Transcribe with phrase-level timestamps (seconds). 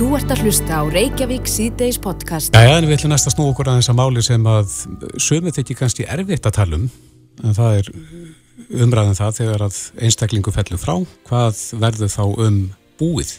[0.00, 2.54] Þú ert að hlusta á Reykjavík síðdeis podcast.
[2.56, 4.70] Já, en við ætlum næst að snú okkur að þessa máli sem að
[5.20, 6.86] sömu þykir kannski erfitt að tala um,
[7.44, 7.90] en það er
[8.80, 10.94] umræðan það þegar að einstaklingu fellur frá,
[11.28, 12.56] hvað verður þá um
[13.02, 13.34] búið.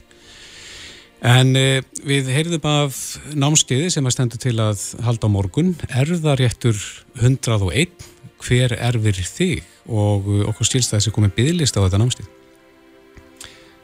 [1.32, 1.64] En e,
[2.06, 3.00] við heyrðum af
[3.34, 6.78] námskeiði sem að stendur til að halda á morgun, erðaréttur
[7.24, 8.06] 101,
[8.46, 9.66] hver erfir þig?
[9.90, 12.30] Og okkur stílst að þessi komið byggðlist á þetta námskeið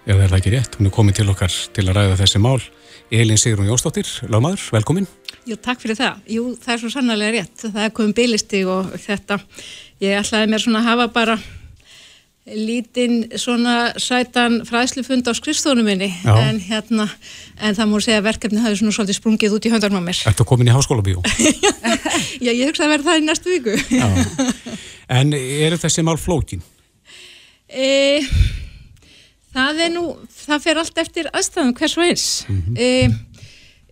[0.08, 0.78] ef það er ekki rétt.
[0.80, 2.62] Hún er komið til okkar til að ræða þessi mál.
[3.12, 5.06] Elin Sigrun Jósdóttir, lagmaður, velkomin.
[5.48, 6.24] Jú, takk fyrir það.
[6.32, 7.62] Jú, það er svo sannlega rétt.
[7.62, 9.38] Það er komið bygglisti og þetta,
[10.04, 11.38] ég ætlaði mér svona að hafa bara
[12.48, 17.10] lítinn svona sætan fræðslufund á skrifstónum minni en hérna,
[17.60, 20.22] en það múið segja að verkefni hafi svona svolítið sprungið út í höndarnum á mér.
[20.32, 21.20] Ertu komin í háskóla bíó?
[22.46, 23.76] Já, ég hugsaði að verða það í næstu viku.
[25.20, 26.64] en eru þessi mál flókin?
[27.68, 28.24] Eee
[29.58, 30.04] það er nú,
[30.46, 32.76] það fer allt eftir aðstæðum hvers og eins mm -hmm.
[32.78, 32.90] e,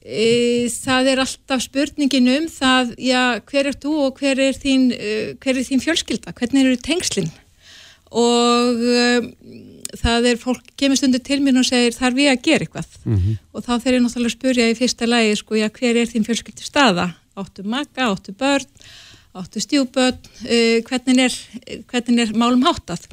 [0.02, 0.28] e,
[0.70, 5.34] það er alltaf spurningin um það, já, hver er þú og hver er þín, uh,
[5.42, 7.32] hver er þín fjölskylda hvernig eru tengslinn
[8.12, 9.32] og um,
[9.96, 13.18] það er fólk kemur stundu til mér og segir þarf ég að gera eitthvað mm
[13.18, 13.36] -hmm.
[13.54, 16.28] og þá fer ég náttúrulega að spurja í fyrsta lægi sko, já, hver er þín
[16.28, 18.70] fjölskyldu staða áttu maka, áttu börn
[19.36, 21.34] áttu stjúböld, uh, hvernig, er,
[22.24, 23.04] er málum háttað.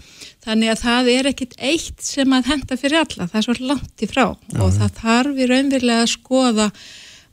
[0.42, 4.02] Þannig að það er ekkit eitt sem að henda fyrir alla, það er svo langt
[4.02, 4.24] í frá.
[4.34, 6.68] Já, og það þarf í raunverulega að skoða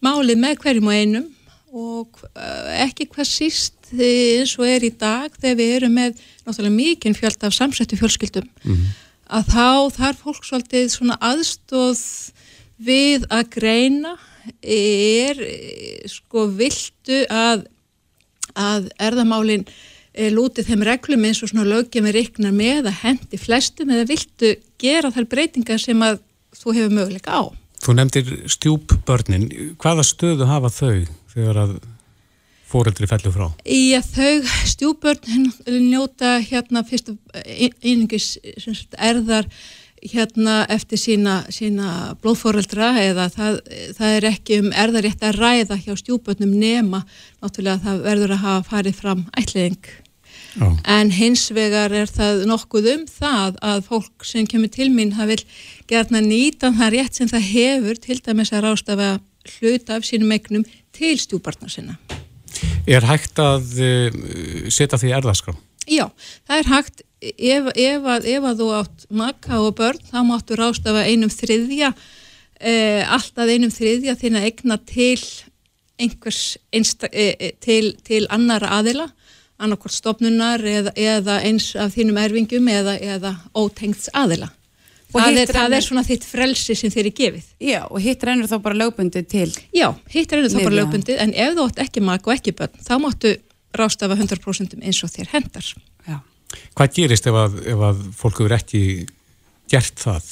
[0.06, 1.28] málið með hverjum og einum.
[1.70, 6.76] Og uh, ekki hvað síst eins og er í dag þegar við erum með náttúrulega
[6.76, 8.92] mikinn fjöld af samsettu fjölskyldum mm -hmm.
[9.38, 12.02] að þá þarf fólk svolítið svona aðstóð
[12.78, 14.18] við að greina.
[14.62, 15.38] Er
[16.08, 17.68] sko viltu að
[18.58, 19.68] að erðamálinn
[20.34, 24.56] lútið þeim reglum eins og svona lögjum er yknar með að hendi flestum eða viltu
[24.82, 26.20] gera þær breytingar sem að
[26.60, 27.42] þú hefur möguleika á.
[27.80, 29.48] Þú nefndir stjúpbörnin,
[29.80, 31.76] hvaða stöðu hafa þau þegar að
[32.70, 33.48] fóreldri fellur frá?
[33.66, 35.52] Já, þau stjúpbörn
[35.88, 37.14] njóta hérna fyrst
[37.82, 38.36] einingis
[38.98, 39.48] erðar
[40.00, 43.58] hérna eftir sína, sína blóðfóreldra eða það,
[43.98, 47.02] það er ekki um erðarétt að ræða hjá stjúbötnum nema
[47.42, 49.90] náttúrulega það verður að hafa farið fram ætliðing
[50.62, 50.76] oh.
[50.84, 55.36] en hins vegar er það nokkuð um það að fólk sem kemur til mín það
[55.36, 55.42] vil
[55.92, 59.12] gerna nýta það rétt sem það hefur til dæmis að rástafa
[59.58, 60.66] hluta af sínum eignum
[60.96, 62.00] til stjúbarnar sinna
[62.90, 64.16] Er hægt að uh,
[64.74, 65.54] setja því erðaskrá?
[65.90, 66.10] Já,
[66.48, 70.58] það er hægt ef, ef, að, ef að þú átt makka og börn þá máttu
[70.60, 71.92] rástafa einum þriðja
[72.60, 72.74] e,
[73.04, 75.20] alltaf einum þriðja þín að egna til
[76.00, 79.10] einhvers einsta, e, til, til annara aðila
[79.60, 84.50] annarkort stopnunar eða, eða eins af þínum erfingum eða, eða ótengts aðila.
[85.10, 87.46] Það er, það er svona þitt frelsi sem þér er gefið.
[87.66, 91.34] Já, og hitt rennur þá bara lögbundið til Já, hitt rennur þá bara lögbundið en
[91.34, 93.32] ef þú átt ekki makka og ekki börn þá máttu
[93.74, 95.66] rástafa 100% eins og þér hendar
[96.06, 96.20] Já.
[96.78, 98.84] Hvað gerist ef að, ef að fólk hefur ekki
[99.70, 100.30] gert það?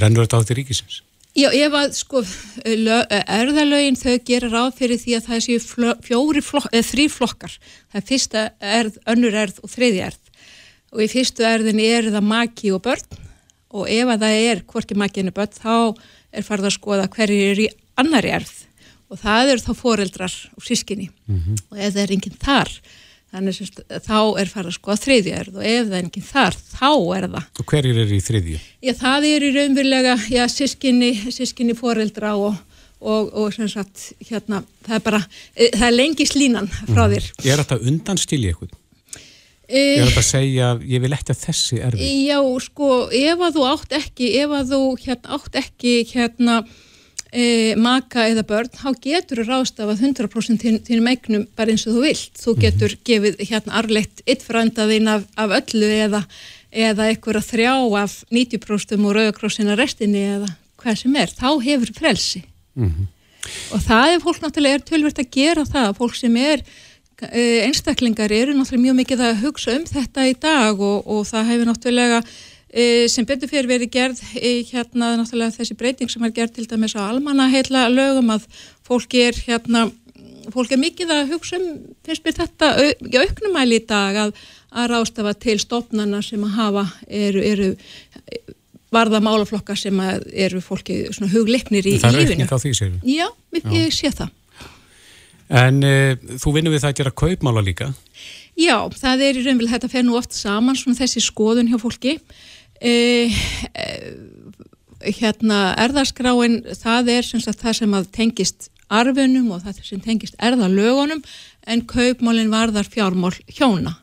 [0.00, 1.02] Rennur þetta á þetta ríkisins?
[1.34, 2.20] Já, ef að sko
[2.64, 5.62] erðalögin þau gerir ráð fyrir því að það séu
[6.06, 7.56] fjóri flok, eða þrý flokkar.
[7.90, 8.44] Það er fyrsta
[8.78, 10.20] erð, önnur erð og þriði erð.
[10.94, 13.24] Og í fyrstu erðinni er það maki og börn
[13.74, 15.74] og ef að það er hvorki makinu börn þá
[16.34, 17.68] er farið að skoða hverju er í
[17.98, 18.54] annari erð
[19.10, 21.58] og það eru þá foreldrar og sískinni mm -hmm.
[21.70, 22.70] og ef það er enginn þar
[23.34, 26.90] þannig að þá er farið að skoða þriðjörð og ef það er enginn þar, þá
[27.16, 27.48] er það.
[27.58, 28.60] Og hverjir er í þriðju?
[28.84, 34.62] Já, það er í raunverulega, já, sískinni, sískinni foreldra og, og, og sem sagt, hérna,
[34.86, 35.20] það er bara,
[35.56, 37.12] e, það er lengi slínan frá mhm.
[37.16, 37.28] þér.
[37.34, 37.50] Mm.
[37.50, 38.80] Er þetta undanstilið eitthvað?
[39.64, 42.14] E, er þetta að segja, ég vil ekki að þessi erfi?
[42.28, 46.58] Já, sko, ef að þú átt ekki, ef að þú hérna, átt ekki, hérna,
[47.34, 52.04] e, maka eða börn, þá getur þú rástafað 100% þínum eignum bara eins og þú
[52.06, 52.34] vilt.
[52.38, 52.60] Þú mhm.
[52.64, 53.06] getur mm -hmm.
[53.08, 56.24] gefið hérna arleitt yttfrændaðinn af, af öllu eða,
[56.72, 61.28] eða eitthvað að þrjá af 90% og rauðakrossina restinni eða hvað sem er.
[61.28, 62.42] Þá hefur frelsi.
[62.74, 63.06] Mm -hmm.
[63.74, 65.96] Og það er fólk náttúrulega er tölvirt að gera það.
[65.96, 66.62] Fólk sem er
[67.32, 71.48] e, einstaklingar eru náttúrulega mjög mikið að hugsa um þetta í dag og, og það
[71.50, 72.22] hefur náttúrulega
[73.10, 77.06] sem betur fyrir verið gerð hérna náttúrulega þessi breyting sem er gerð til dæmis á
[77.06, 78.48] almanna heila lögum að
[78.86, 79.86] fólki er hérna
[80.52, 81.68] fólki er mikið að hugsa um
[82.04, 84.34] finnst mér þetta í auknumæli í dag að,
[84.74, 87.70] að rástafa til stopnana sem að hafa eru, eru
[88.94, 92.04] varða málaflokka sem eru fólki svona hugleiknir í lífinu.
[92.04, 92.96] Það er aukning á því sér?
[93.08, 93.26] Já,
[93.74, 94.32] ég sé það.
[95.54, 95.94] En e,
[96.40, 97.90] þú vinnur við það að gera kaupmála líka?
[98.58, 102.18] Já, það er í raunvel þetta fer nú oft saman svona þessi skoðun hjá fólki
[102.80, 103.32] Eh,
[105.04, 110.36] hérna erðarskráin það er sem sagt, það sem að tengist arfunum og það sem tengist
[110.42, 111.22] erðalögunum
[111.66, 113.96] en kaupmálinn varðar fjármál hjóna.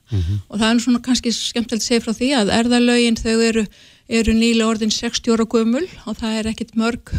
[0.50, 3.66] Og það er svona kannski skemmtilegt að segja frá því að erðalögin þau eru,
[4.10, 7.14] eru nýla orðin 60 ára gömul og það er ekkit mörg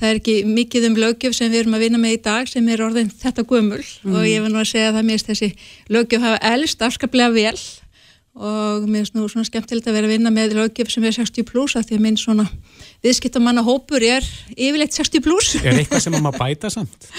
[0.00, 2.68] það er ekki mikið um lögjöf sem við erum að vinna með í dag sem
[2.68, 3.82] er orðin þetta gömul.
[4.06, 5.50] Og ég vil nú að segja að það mist þessi
[5.90, 7.58] lögjöf hafa elst afskaplega vel
[8.38, 11.74] og mér nú svona skemmtilegt að vera að vinna með lögjöf sem er 60 pluss
[11.78, 12.46] að því að minn svona
[13.02, 17.10] viðskiptamanna hópur er yfirleitt 60 pluss Er eitthvað sem maður bæta samt?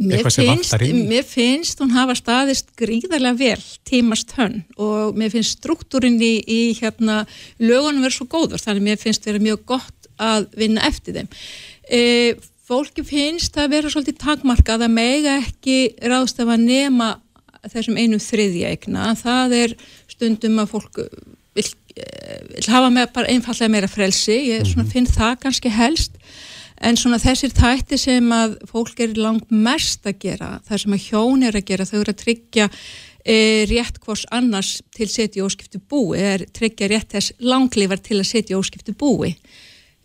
[0.00, 6.16] Mér finnst, mér finnst hún hafa staðist gríðarlega vel tímast hönn og mér finnst struktúrin
[6.24, 7.24] í, í hérna
[7.60, 11.28] lögunum verið svo góður þannig mér finnst vera mjög gott að vinna eftir þeim.
[11.84, 12.00] E,
[12.64, 17.16] fólki finnst að vera svolítið takmarkað að mega ekki ráðstafa nema
[17.68, 19.10] þessum einum þriðja eigna.
[19.18, 19.74] Það er
[20.08, 21.02] stundum að fólk
[21.54, 21.66] vil,
[21.96, 24.38] eh, vil hafa með bara einfallega meira frelsi.
[24.48, 24.92] Ég svona, Mhm.
[24.92, 26.10] finn það kannski helst.
[26.82, 31.10] En svona þessir þætti sem að fólk er langt mest að gera, það sem að
[31.10, 32.70] hjón er að gera, þau eru að tryggja
[33.22, 38.30] e, rétt hvors annars til setja óskiptu búi, er tryggja rétt þess langlífar til að
[38.30, 39.36] setja óskiptu búi.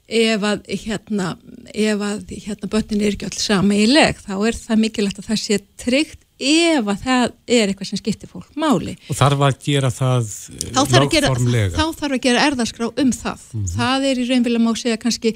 [0.09, 1.37] Ef að hérna,
[1.73, 5.29] ef að hérna börnin er ekki alls sama í leg, þá er það mikilvægt að
[5.29, 8.95] það sé tryggt ef að það er eitthvað sem skiptir fólk máli.
[9.09, 11.31] Og þarf að gera það þá þarf, að gera,
[11.75, 13.47] þá þarf að gera erðarskrá um það.
[13.75, 15.33] Það er í raunverulega má segja kannski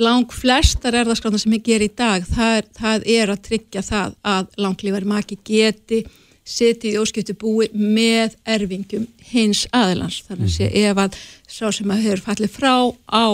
[0.00, 2.24] lang flestar erðarskrána sem ég ger í dag.
[2.24, 6.02] Það er, það er að tryggja það að langlífari maki geti
[6.50, 10.22] setið í óskiptu búi með erfingum hins aðilans.
[10.26, 12.74] Þannig að sé ef að sá sem að hefur fallið frá
[13.12, 13.28] á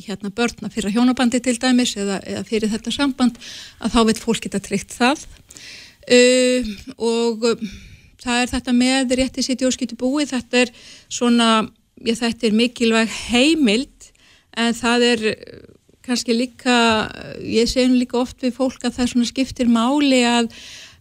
[0.00, 3.36] hérna börna fyrir hjónabandi til dæmis eða, eða fyrir þetta samband
[3.80, 5.26] að þá vil fólk geta tryggt það
[6.08, 7.64] uh, og uh,
[8.20, 10.26] það er þetta með rétti sitt í óskiptu búi.
[10.28, 10.72] Þetta er
[11.12, 11.50] svona,
[12.04, 14.10] ég, þetta er mikilvæg heimild
[14.58, 15.56] en það er uh,
[16.06, 16.76] kannski líka
[17.44, 20.48] ég segi nú líka oft við fólk að það svona skiptir máli að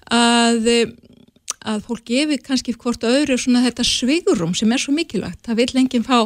[0.09, 0.91] að, uh,
[1.69, 5.43] að fólk gefi kannski hvort öðru svona þetta svigurum sem er svo mikilvægt.
[5.45, 6.19] Það vil enginn fá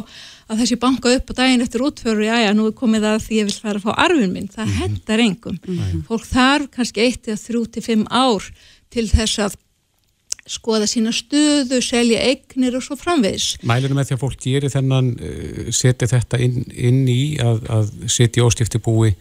[0.48, 3.40] að þessi banka upp á daginn eftir útföru, já já, nú er komið að því
[3.40, 5.60] ég vil fara að fá arfin minn, það hendar engum.
[6.08, 8.48] Fólk þarf kannski eitt eða þrjú til fimm ár
[8.94, 9.60] til þess að
[10.44, 13.54] skoða sína stöðu, selja eignir og svo framvegis.
[13.64, 17.94] Mælunum með því að fólk gerir þennan uh, setja þetta inn, inn í að, að
[18.12, 19.14] setja óstifti búi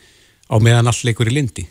[0.52, 1.64] á meðan all leikur í lindi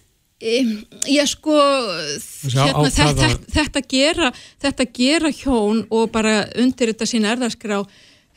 [0.43, 4.31] Já sko hérna, þetta, þetta, gera,
[4.63, 7.79] þetta gera hjón og bara undir þetta sína erðarskrá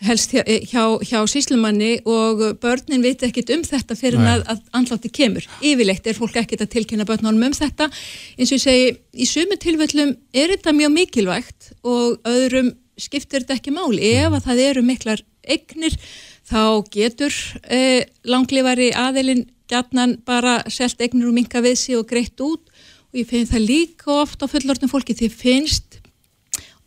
[0.03, 5.11] helst hjá, hjá, hjá síslumanni og börnin veit ekkit um þetta fyrir að, að andlátti
[5.13, 5.45] kemur.
[5.63, 7.87] Yfirleitt er fólk ekkit að tilkynna börnunum um þetta.
[8.35, 13.59] Eins og ég segi, í sumu tilfellum er þetta mjög mikilvægt og öðrum skiptir þetta
[13.59, 14.13] ekki máli.
[14.19, 15.97] Ef að það eru miklar eignir
[16.45, 16.61] þá
[16.93, 17.33] getur
[17.63, 23.17] eh, langlifari aðilinn gætnan bara selt eignir og minka við sig og greitt út og
[23.17, 25.99] ég finn það líka oft á fullorðnum fólki því finnst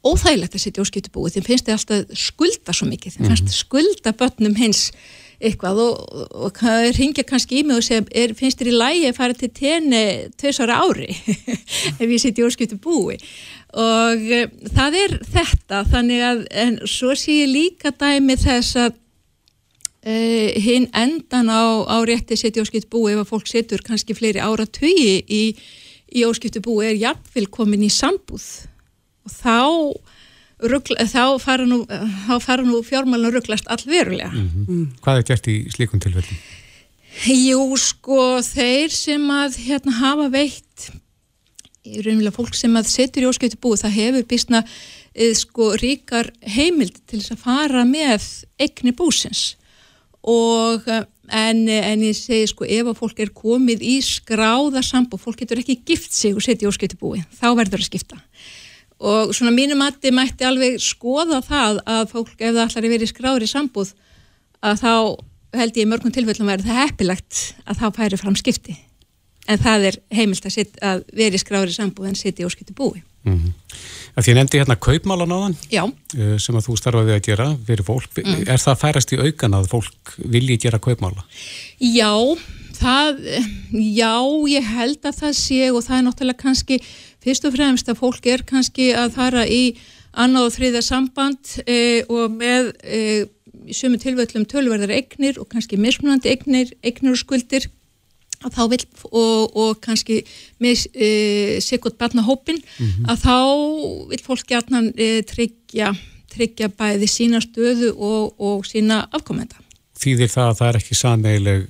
[0.06, 3.16] óþægilegt að sitja óskiptu búið því finnst þið alltaf skulda svo mikið.
[3.16, 4.82] Því finnst skulda börnum hins
[5.38, 5.98] eitthvað og,
[6.34, 6.62] og, og
[6.96, 10.02] ringja kannski í mig og segja er, finnst þér í lægi að fara til tenni
[10.34, 11.12] tveisara ári
[12.00, 13.18] ef ég sitja óskiptu búi
[13.78, 15.84] og e, það er þetta.
[15.92, 18.96] Þannig að en svo sé ég líka dæmi þess að
[20.06, 24.38] Uh, hinn endan á, á rétti setja óskipt búi ef að fólk setur kannski fleiri
[24.38, 25.40] ára tugi í,
[26.14, 28.46] í óskiptu búi er jafnvel komin í sambúð
[29.28, 29.58] og þá,
[30.72, 31.82] rugla, þá fara nú,
[32.26, 34.32] þá fara nú fjármálun rugglast allverulega.
[35.04, 36.40] Hvað er gert í slíkum tilfellum?
[37.28, 40.90] Jú, sko, þeir sem að hérna hafa veitt
[41.88, 44.62] í raunverulega fólk sem að setur í óskiptu búi það hefur bísna
[45.14, 48.26] eð, sko ríkar heimild til þess að fara með
[48.60, 49.54] eigni búsins
[50.28, 55.42] og en, en ég segi sko ef að fólk er komið í skráða sambúð, fólk
[55.42, 58.20] getur ekki gift sig og setja í óskiptu búi, þá verður að skipta
[58.98, 63.06] og svona mínum mati mætti alveg skoða það að fólk ef það ætlar að vera
[63.06, 63.94] í skráðri sambúð
[64.66, 64.92] að þá
[65.58, 68.76] held ég í mörgum tilfellum verður það heppilegt að þá færi fram skipti.
[69.48, 72.76] En það er heimilt að, sit, að vera í skráðri sambúð en setja í óskiptu
[72.76, 73.00] búi.
[73.24, 73.54] Mm
[74.18, 75.82] Því ég nefndi hérna kaupmálan á þann Já,
[76.42, 78.18] sem að þú starfaði að gera fyrir fólk.
[78.18, 81.22] Er það færast í aukan að fólk vilji gera kaupmála?
[81.78, 82.10] Já,
[82.80, 83.20] það,
[83.70, 84.14] já,
[84.50, 86.80] ég held að það sé og það er náttúrulega kannski
[87.24, 89.62] fyrst og fremst að fólk er kannski að fara í
[90.18, 93.00] annað og þriða samband e, og með e,
[93.68, 97.68] í sömu tilvöllum tölverðar eignir og kannski mismunandi eignir, eignir og skuldir
[98.38, 100.20] þá vil og, og kannski
[100.62, 101.08] með e,
[101.64, 102.60] sekund barnahópin
[103.08, 103.38] að þá
[104.12, 105.92] vil fólk gætnan e, tryggja,
[106.30, 109.58] tryggja bæði sína stöðu og, og sína afkomenda.
[109.98, 111.68] þýðir það að það er ekki sameileg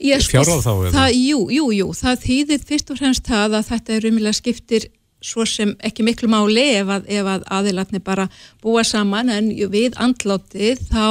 [0.00, 0.70] fjárráð þá?
[0.70, 4.38] Sko, það, jú, jú, jú, það þýðir fyrst og fremst það að þetta er umilega
[4.40, 4.88] skiptir
[5.20, 8.26] svo sem ekki miklu máli ef að, að aðilatni bara
[8.64, 11.04] búa saman en við andlátið þá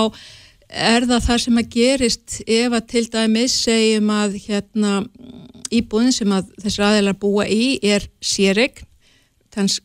[0.70, 4.94] er það það sem að gerist ef að til dæmis segjum að hérna
[5.74, 8.86] íbúðin sem að þessar aðeilar búa í er sérregn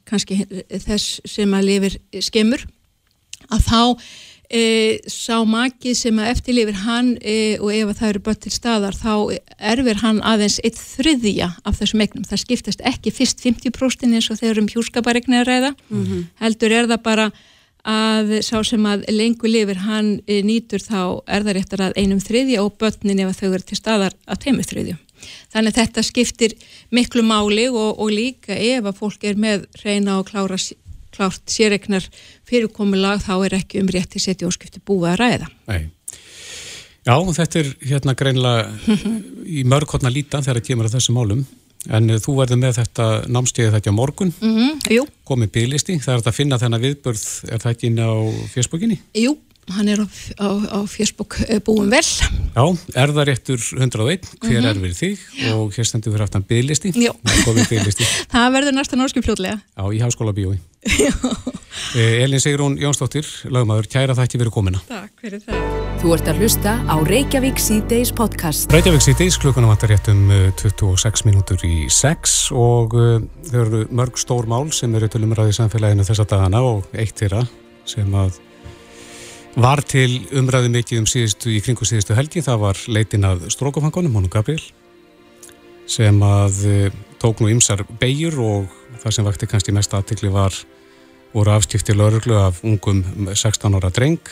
[0.08, 0.44] kannski
[0.84, 2.64] þess sem að lifir skemur
[3.52, 3.80] að þá
[4.50, 8.98] e, sá maki sem að eftirlifir hann e, og ef það eru börn til staðar
[8.98, 9.14] þá
[9.72, 12.28] erfir hann aðeins eitt þriðja af þessum eignum.
[12.28, 16.24] Það skiptast ekki fyrst 50% eins og þegar um hjúskaparegnir að ræða mm -hmm.
[16.42, 17.30] heldur er það bara
[17.84, 22.20] að sá sem að lengur lifir hann e, nýtur þá er það réttar að einum
[22.20, 24.96] þriðja og börnin ef þau eru til staðar að teimur þriðju.
[25.52, 26.54] Þannig að þetta skiptir
[26.90, 30.58] miklu máli og, og líka ef að fólk er með reyna og klára
[31.14, 32.06] klárt sérregnar
[32.48, 35.50] fyrirkomulag þá er ekki um rétti setja óskipti búið að ræða.
[35.70, 35.82] Nei.
[37.04, 38.98] Já, þetta er hérna greinlega
[39.44, 41.44] í mörgkotna líta þegar það kemur að þessu málum
[41.92, 45.10] en eh, þú verður með þetta námstíði þetta morgun mm -hmm.
[45.28, 48.12] komið bygglisti, það er að finna þennan viðbörð er það ekki inn á
[48.54, 48.98] fjersbókinni?
[49.20, 49.36] Jú,
[49.72, 50.06] hann er á,
[50.40, 54.68] á, á fjörsbók eh, búin vel Já, er það réttur 101 hver mm -hmm.
[54.68, 55.52] er verið þig Já.
[55.54, 56.92] og hér stendur við aftan bygglisti
[58.34, 60.58] Það verður næsta norski fljóðlega Já, í háskóla bíói
[61.94, 65.74] Elin Sigrún Jónsdóttir lagmaður, kæra það ekki verið komina Takk fyrir það.
[66.04, 68.72] Þú ert að hlusta á Reykjavík C-Days podcast.
[68.74, 70.26] Reykjavík C-Days, klukkunum vantar rétt um
[70.60, 73.14] 26 mínútur í 6 og uh,
[73.48, 77.46] þau eru mörg stór mál sem eru til umræði samfélaginu þessa dagana og eitt þeirra
[77.88, 78.36] sem að
[79.56, 84.18] var til umræði mikið um síðustu í kringu síðustu helgi, það var leitin að strókafangunum,
[84.18, 84.60] honum Gabriel
[85.88, 90.52] sem að uh, tók nú ymsar beigur og það sem vakti kannski mest aðtikli var
[91.34, 93.02] voru afskipti lauruglu af ungum
[93.34, 94.30] 16 ára dreng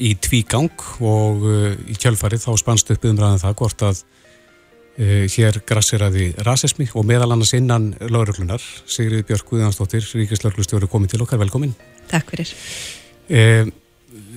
[0.00, 0.72] í tvígang
[1.04, 6.30] og uh, í kjölfarið þá spannst upp umræðan um það hvort að uh, hér grasseraði
[6.46, 11.76] rasismi og meðal annars innan lauruglunar Sigrið Björk Guðjónsdóttir, Ríkislaurglustjóri komið til okkar, velkomin.
[12.10, 12.52] Takk fyrir.
[13.28, 13.68] Uh,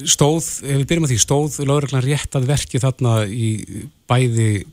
[0.08, 3.52] stóð, ef við byrjum að því, stóð lauruglan rétt að verki þarna í
[4.10, 4.66] bæði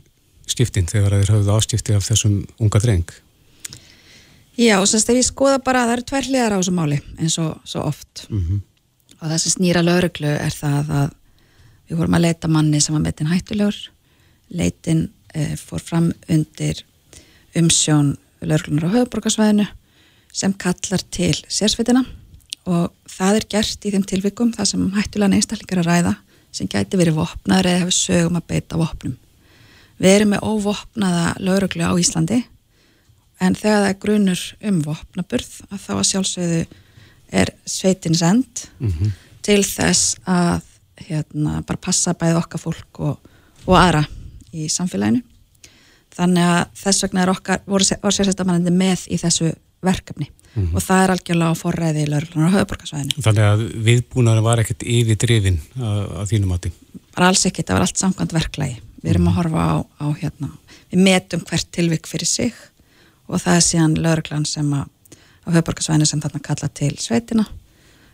[0.51, 3.22] skiptin þegar þeir hafðu afskipti af þessum unga dreng?
[4.59, 7.01] Já, og semst ef ég skoða bara að það eru tvær hliðar á þessu máli
[7.17, 8.61] eins og svo oft mm -hmm.
[9.21, 11.11] og það sem snýra lauruglu er það að
[11.89, 13.79] við vorum að leita manni sem var metin hættulegur
[14.51, 16.85] leitin eh, fór fram undir
[17.57, 19.67] umsjón lauruglunar á höfuborgarsvæðinu
[20.33, 22.05] sem kallar til sérsvitina
[22.67, 26.15] og það er gert í þeim tilvikum það sem hættulega einstaklingar að ræða
[26.53, 29.17] sem gæti verið vopnaður eða hefur sögum að beita vopnum.
[29.99, 32.43] Við erum með óvopnaða lauruglu á Íslandi
[33.43, 36.63] en þegar það er grunur um vopnaburð að þá að sjálfsögðu
[37.33, 39.13] er sveitin send mm -hmm.
[39.43, 40.61] til þess að
[41.09, 43.33] hérna, bara passa bæði okkar fólk og,
[43.67, 44.05] og aðra
[44.53, 45.23] í samfélaginu.
[46.13, 50.77] Þannig að þess vegna er okkar, voru, voru sérstaklega með í þessu verkefni mm -hmm.
[50.77, 53.23] og það er algjörlega á forræði í laurlunar á höfuborgarsvæðinu.
[53.27, 56.73] Þannig að viðbúnaður var ekkert yfir drifin að, að þínum átti?
[57.17, 58.77] Var alls ekkert, það var allt samkvæmt verklagi.
[59.03, 59.39] Við erum að mhm.
[59.41, 60.51] horfa á, á hérna,
[60.93, 62.53] við metum hvert tilvik fyrir sig
[63.33, 64.89] og það er síðan lauruglan sem að
[65.43, 67.47] á höfuborgarsvæðinu sem þarna kalla til sveitina.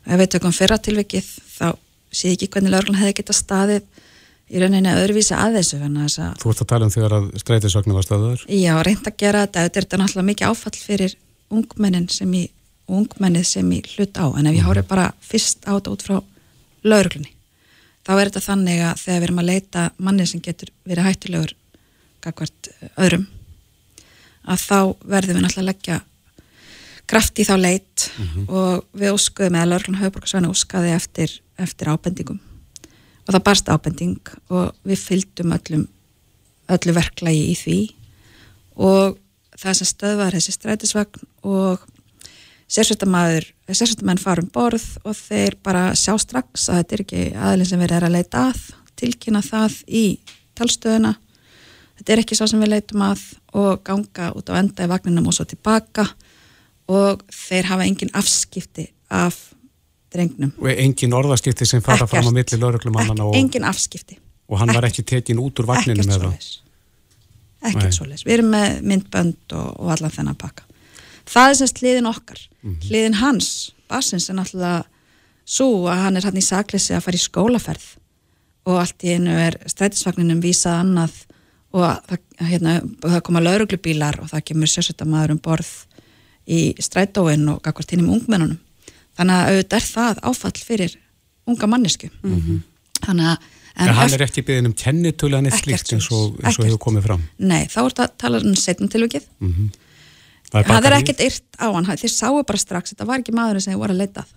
[0.09, 1.27] Ef við tökum fyrra tilvikið
[1.59, 1.69] þá
[2.15, 4.05] sé ekki hvernig lauruglan hefði geta staðið
[4.49, 8.07] í rauninni að öðruvísi að þessu Þú ert að tala um þegar að streytisvagnu var
[8.07, 8.45] staðuður?
[8.49, 11.17] Já, reynd að gera þetta, þetta er náttúrulega mikið áfall fyrir
[11.53, 12.47] ungmennin sem í
[12.89, 16.17] ungmennið sem í hlut á en ef ég hórið bara fyrst át út frá
[16.89, 17.35] lauruglunni
[18.07, 21.55] þá er þetta þannig að þegar við erum að leita manni sem getur verið hættilegur
[22.25, 23.27] kakvart eh, öðrum
[24.49, 25.99] að þá verðum við náttúrulega að leggja
[27.09, 28.49] kraft í þá leit mm -hmm.
[28.49, 32.41] og við óskuðum eða lauruglun höfuborgarsvæðinu óskaði eftir, eftir ábendingum.
[33.27, 35.87] Og það barst ábending og við fylgdum öllum
[36.69, 37.79] öllu verklagi í því.
[38.77, 39.19] Og
[39.57, 41.87] það sem stöðvar þessi strætisvagn og
[42.69, 47.95] sérsvöldamenn farum borð og þeir bara sjá strax að þetta er ekki aðlinn sem við
[47.97, 48.61] erum að leita að
[48.99, 50.05] tilkynna það í
[50.59, 51.15] talstöðuna
[51.99, 53.25] þetta er ekki svo sem við leitum að
[53.59, 56.07] og ganga út á enda í vagninum og svo tilbaka
[56.89, 59.37] og þeir hafa engin afskipti af
[60.13, 60.55] drengnum.
[60.63, 62.15] Og engin orðaskipti sem fara Ekkert.
[62.15, 63.37] fram á milli lauruglumannan og...
[63.37, 64.19] Engin afskipti.
[64.49, 66.33] Og hann var ekki tekin út úr vagninu með það?
[66.33, 66.69] Ekkert svo
[67.67, 70.67] ekkert svoleiðis, við erum með myndbönd og, og allan þennan pakka
[71.29, 72.89] það er semst hliðin okkar mm -hmm.
[72.89, 73.49] hliðin hans,
[73.89, 74.85] Bassins er náttúrulega
[75.45, 77.87] svo að hann er hann í saklisi að fara í skólaferð
[78.69, 81.15] og allt í einu er strætisvagninum vísað annað
[81.77, 85.73] og það, hérna, það koma lauruglubílar og það kemur sérsöldamaður um borð
[86.49, 88.59] í strætóin og gagvart hinn um ungmennunum
[89.19, 90.99] þannig að auðvitað er það áfall fyrir
[91.49, 92.61] unga mannesku mm -hmm.
[93.05, 96.35] þannig að En, en hann er ekki byggðin um kennitölu en eitt slíkt eins og,
[96.43, 97.21] eins og hefur komið fram?
[97.39, 99.29] Nei, þá er þetta að tala um setjum tilvikið.
[99.39, 99.69] Mm -hmm.
[100.51, 103.73] Það er ekkert yrt á hann, þeir sáu bara strax, þetta var ekki maðurinn sem
[103.73, 104.33] þið voru að leitað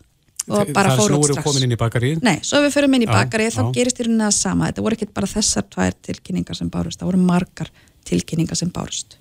[0.48, 1.38] og bara fóru út strax.
[1.38, 2.22] Það svo voru komin inn í bakarið?
[2.26, 4.98] Nei, svo við förum inn í bakarið, þá gerist í rauninni það sama, þetta voru
[4.98, 7.72] ekki bara þessar tvær tilkynningar sem bárust, það voru margar
[8.10, 9.18] tilkynningar sem bárust.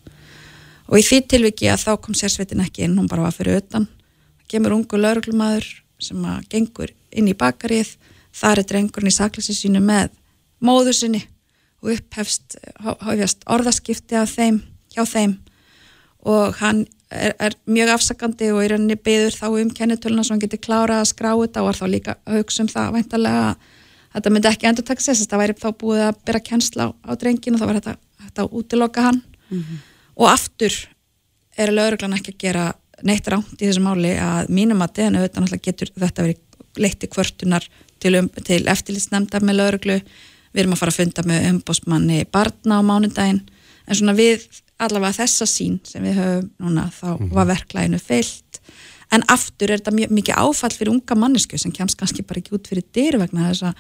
[0.90, 3.86] Og í því tilviki að þá kom sérsveitin ekki inn, hún bara var fyrir utan,
[4.50, 5.68] kemur ungu lauruglumadur
[6.00, 7.92] sem að gengur inn í bakarið,
[8.34, 10.14] þar er drengurinn í sakleysi sínu með
[10.64, 11.22] móður sinni
[11.80, 12.58] og upphefst
[13.48, 14.60] orðaskipti þeim,
[14.92, 15.36] hjá þeim
[16.28, 20.42] og hann er, er mjög afsakandi og í rauninni byður þá um kennitöluna svo hann
[20.44, 23.68] getur klárað að skrá þetta og var þá líka að hugsa um það væntalega að
[24.14, 26.86] þetta myndi ekki endur taka sér þess að það væri þá búið að byrja kennsla
[26.86, 29.22] á, á drengin og þá var þetta, þetta að útiloka hann.
[29.50, 29.78] Mm -hmm.
[30.16, 30.74] og aftur
[31.58, 32.64] er lögurglan ekki að gera
[33.02, 36.40] neitt ránt í þessu máli að mínum að den auðvitað getur þetta verið
[36.78, 37.64] leitti kvörtunar
[37.98, 39.96] til, um, til eftirlitsnemndar með lögurglu
[40.52, 43.42] við erum að fara að funda með umbósmanni barna á mánundaginn
[43.86, 44.46] en svona við
[44.86, 47.34] allavega þessa sín sem við höfum núna þá mm -hmm.
[47.36, 48.60] var verklæginu fyllt
[49.10, 52.54] en aftur er þetta mjög mikið áfall fyrir unga mannesku sem kemst kannski bara ekki
[52.54, 53.74] út fyrir dyr vegna þess að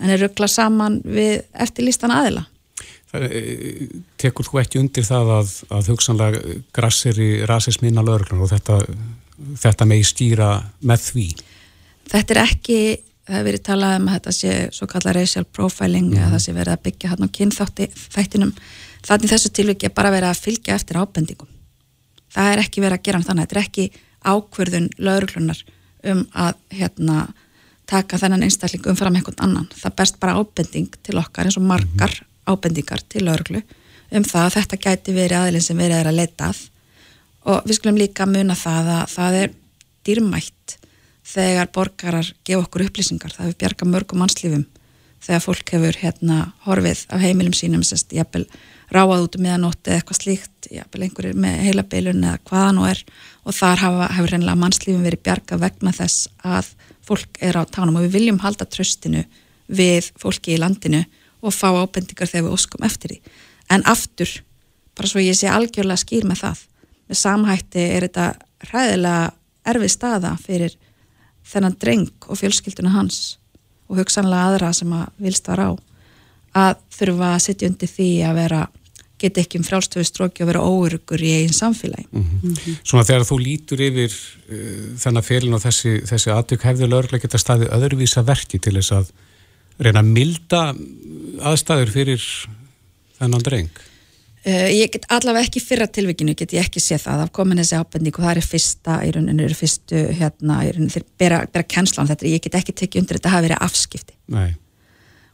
[0.00, 2.44] hann er ruggla saman við eftirlistan aðila
[3.14, 8.50] Það, e, Tekur þú ekki undir það að, að hugsanlega grassir í rasisminna lögurklun og
[8.50, 8.80] þetta,
[9.62, 10.48] þetta megi stýra
[10.82, 11.26] með því?
[12.10, 12.78] Þetta er ekki
[13.24, 16.24] það hefur verið talað um að þetta sé svo kallar racial profiling mm.
[16.24, 18.52] að það sé verið að byggja hann á kynþættinum
[19.04, 21.48] þannig þessu tilviki er bara verið að fylgja eftir ábendingum.
[22.34, 23.46] Það er ekki verið að gera þannig.
[23.46, 23.86] Þetta er ekki
[24.24, 25.64] ákverðun lauruglunar
[26.10, 27.18] um að hérna,
[27.88, 29.68] taka þennan einstakling umfram einhvern annan.
[29.76, 32.16] Það berst bara ábending til okkar eins og margar
[32.48, 33.62] ábendingar til lauruglu
[34.14, 36.62] um það að þetta gæti verið aðilin sem verið er að leita að.
[37.50, 39.54] Og við skulum líka muna það að það er
[40.04, 40.76] dýrmætt
[41.24, 44.64] þegar borgarar gefa okkur upplýsingar, það hefur bjarga mörgum mannslífum
[45.24, 48.44] þegar fólk hefur hérna horfið af heimilum sínum sérst, jafnvel
[48.94, 52.86] ráað út um meðanótt eða eitthvað slíkt, jafnvel einhverjir með heila beilun eða hvaða nú
[52.88, 53.00] er
[53.44, 56.70] og þar hafa, hefur reynilega mannslífum verið bjarga vegna þess að
[57.04, 59.24] fólk er á tánum og við viljum halda tröstinu
[59.66, 61.02] við fólki í landinu
[61.44, 63.20] og fá ábendingar þegar við óskum eftir því.
[63.74, 64.30] En aftur,
[64.96, 66.62] bara svo ég sé algjörlega skýr með það,
[67.10, 68.28] með samhætti er þetta
[68.70, 69.32] ræðilega
[69.74, 70.76] erfið staða fyrir
[71.44, 73.36] þennan dreng og fjölskylduna hans
[73.88, 75.70] og hugsanlega aðra sem að vilst var á
[76.54, 78.62] að þurfa að setja undir því að vera
[79.24, 82.06] geta ekki um frálstöfu stróki og vera óurugur í einn samfélagi.
[82.10, 82.42] Mm -hmm.
[82.42, 82.76] Mm -hmm.
[82.84, 87.38] Svona þegar þú lítur yfir uh, þennan félin og þessi, þessi aðtök hefði lögurlega geta
[87.38, 89.06] staðið öðruvísa verki til þess að
[89.78, 90.60] reyna að milda
[91.42, 92.22] aðstæður fyrir
[93.18, 93.70] þennan dreng?
[94.44, 97.78] Uh, ég get allavega ekki fyrra tilvikinu, get ég ekki séð það af komin þessi
[97.80, 101.64] ábending og það er fyrsta í rauninu eru fyrstu hérna í rauninu þeir bera, bera
[101.64, 104.50] kennslan þetta, ég get ekki tekið undir þetta að hafa verið afskipti Nei.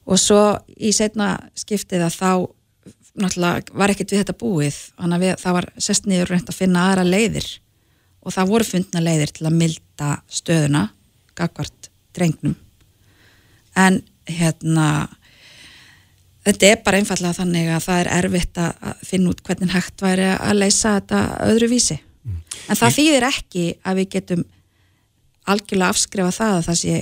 [0.06, 0.44] og svo
[0.78, 2.30] í setna skiptið að þá
[3.18, 4.78] náttúrulega var ekkert við þetta búið.
[4.96, 7.48] Þannig að við, það var sest niður reynd að finna aðra leiðir.
[8.20, 10.84] Og það voru fundna leiðir til að milda stöðuna
[11.38, 12.56] gagvart drengnum.
[13.78, 14.86] En hérna
[16.46, 20.28] þetta er bara einfallega þannig að það er erfitt að finna út hvernig hægt væri
[20.34, 22.38] að leysa þetta öðru vísi mm.
[22.68, 24.44] en það þýðir ekki að við getum
[25.50, 27.00] algjörlega afskrifa það að það sé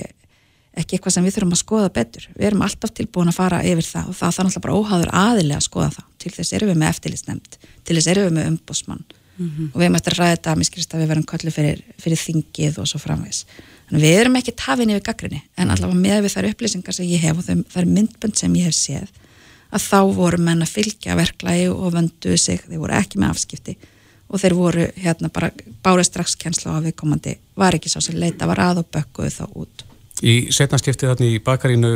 [0.79, 3.87] ekki eitthvað sem við þurfum að skoða betur við erum alltaf tilbúin að fara yfir
[3.87, 6.81] það og það er náttúrulega bara óháður aðilega að skoða það til þess erum við
[6.83, 9.71] með eftirlitsnefnd til þess erum við með umbósmann mm -hmm.
[9.73, 12.19] og við erum eftir að ræða þetta að miskist að við verum köllu fyrir, fyrir
[12.25, 13.45] þingið og svo framvegs
[13.91, 17.21] en við erum ekki tafin yfir gaggrinni en allavega með við þær upplýsingar sem ég
[17.21, 19.09] hef og þær myndbönd sem ég hef séð
[19.73, 23.77] að þá voru menn að fylgja verklægi og vönduðu sig, þeir voru ekki með afskipti
[24.29, 25.51] og þeir voru hérna bara
[25.85, 29.33] bárið strax kjensla á að viðkomandi var ekki sá sem leita, var að og bökkuðu
[29.33, 29.88] þá út.
[30.23, 31.93] Í setnaskiptið þarna í bakarínu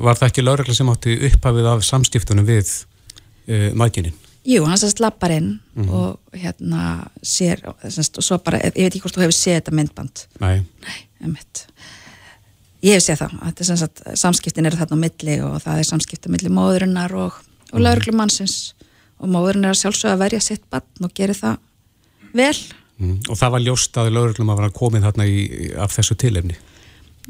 [0.00, 4.14] var það ekki laurugla sem átti upphafið af samskiptunum við uh, eh, mækinin?
[4.48, 5.90] Jú, hann sérst lappar inn mm -hmm.
[5.90, 10.26] og hérna sér, og svo bara, ég veit ekki hvort þú hefur séð þetta myndband.
[10.40, 10.64] Nei.
[10.82, 11.66] Nei, um mitt
[12.82, 15.80] ég hef séð það, þetta er sem sagt samskiptin eru þarna á milli og það
[15.80, 17.38] er samskiptin milli móðurinnar og,
[17.70, 17.84] og mm.
[17.86, 18.56] lauruglumannsins
[19.22, 21.60] og móðurinn er að sjálfsögða að verja sitt barn og gera það
[22.34, 22.56] vel
[22.98, 23.16] mm.
[23.30, 25.38] Og það var ljóst að lauruglum að vera komið þarna í,
[25.78, 26.58] af þessu tilefni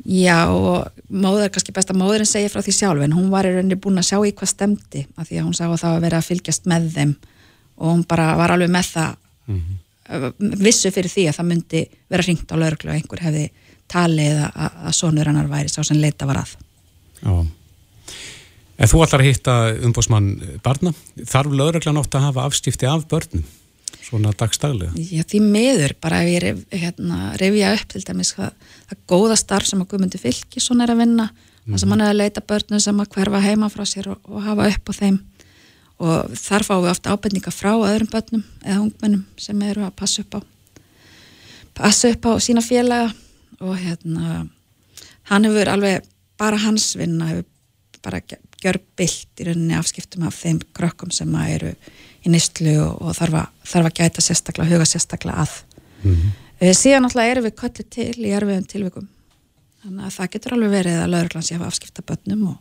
[0.08, 3.52] Já og móður, kannski best að móðurinn segja frá því sjálf en hún var í
[3.52, 5.98] rauninni búin að sjá í hvað stemdi af því að hún sá að það var
[5.98, 7.12] að vera að fylgjast með þeim
[7.76, 9.16] og hún bara var alveg með það
[9.52, 10.56] mm -hmm.
[10.64, 13.50] vissu fyrir því að það myndi vera ringt á lauruglu og einhver hefði
[13.92, 16.56] talið að, að sonur hannar væri sá sem leita var að.
[17.20, 17.46] Já.
[18.78, 20.94] En þú að hitta umbósmann barna.
[21.26, 23.44] Þarf lögreglan átt að hafa afstifti af börnum?
[24.02, 24.92] Svona dagstaglega?
[24.96, 28.52] Já, því meður, bara ef ég hérna, revja upp til dæmis það,
[28.90, 31.28] það góða starf sem að Guðmundi Fylki svona er að vinna
[31.66, 34.42] þar sem hann er að leita börnum sem að hverfa heima frá sér og, og
[34.42, 35.18] hafa upp á þeim.
[36.02, 40.24] Og þar fáum við ofta ábendinga frá öðrum börnum eða ungmennum sem eru að passa
[40.24, 40.40] upp á
[41.78, 43.12] passa upp á sína félaga.
[43.62, 44.46] Og hérna
[45.30, 46.02] hann hefur alveg,
[46.40, 47.46] bara hans vinna hefur
[48.02, 48.18] bara
[48.62, 51.70] gjör bilt í rauninni afskiptum af þeim krökkum sem að eru
[52.22, 55.54] í nýstlu og, og þarf, að, þarf að gæta sérstaklega, huga sérstaklega að.
[56.02, 56.74] Mm -hmm.
[56.78, 59.08] síðan náttúrulega erum við kallið til í erfiðum tilvikum.
[59.82, 62.56] Þannig að það getur alveg verið að lauruglan sé að afskipta börnum og,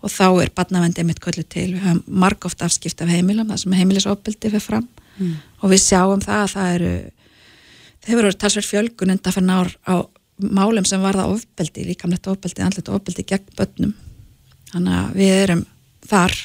[0.00, 3.62] og þá er barnavendi mitt kallið til, við höfum marg ofta afskipt af heimilum, það
[3.62, 4.88] sem heimilisofbildi fyrir fram.
[5.20, 5.36] Mm.
[5.60, 6.92] og við sjáum það að það eru
[8.06, 9.94] þeir eru talsverð fjölgun undan fyrir nár á
[10.40, 13.92] málum sem varða ofbeldi, líkamlegt ofbeldi, andlet ofbeldi gegn börnum.
[14.70, 15.64] Þannig að við erum
[16.08, 16.36] þar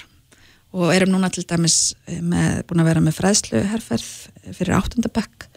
[0.75, 5.47] og erum núna til dæmis með, búin að vera með fræðsluherferð fyrir áttundabökk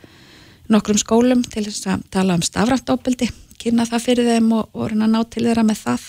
[0.73, 3.29] nokkrum skólum til þess að tala um stafrænt ofbeldi,
[3.61, 6.09] kynna það fyrir þeim og, og reyna að ná til þeirra með það.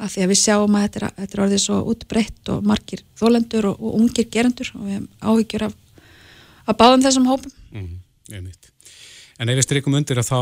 [0.00, 3.04] Af því að við sjáum að þetta er, þetta er orðið svo útbreytt og margir
[3.20, 5.74] þólendur og, og ungir gerendur og við hefum áhyggjur af,
[6.64, 7.56] af báðum þessum hópum.
[7.74, 7.96] Mm,
[9.40, 10.40] En ef við strykum undir að þá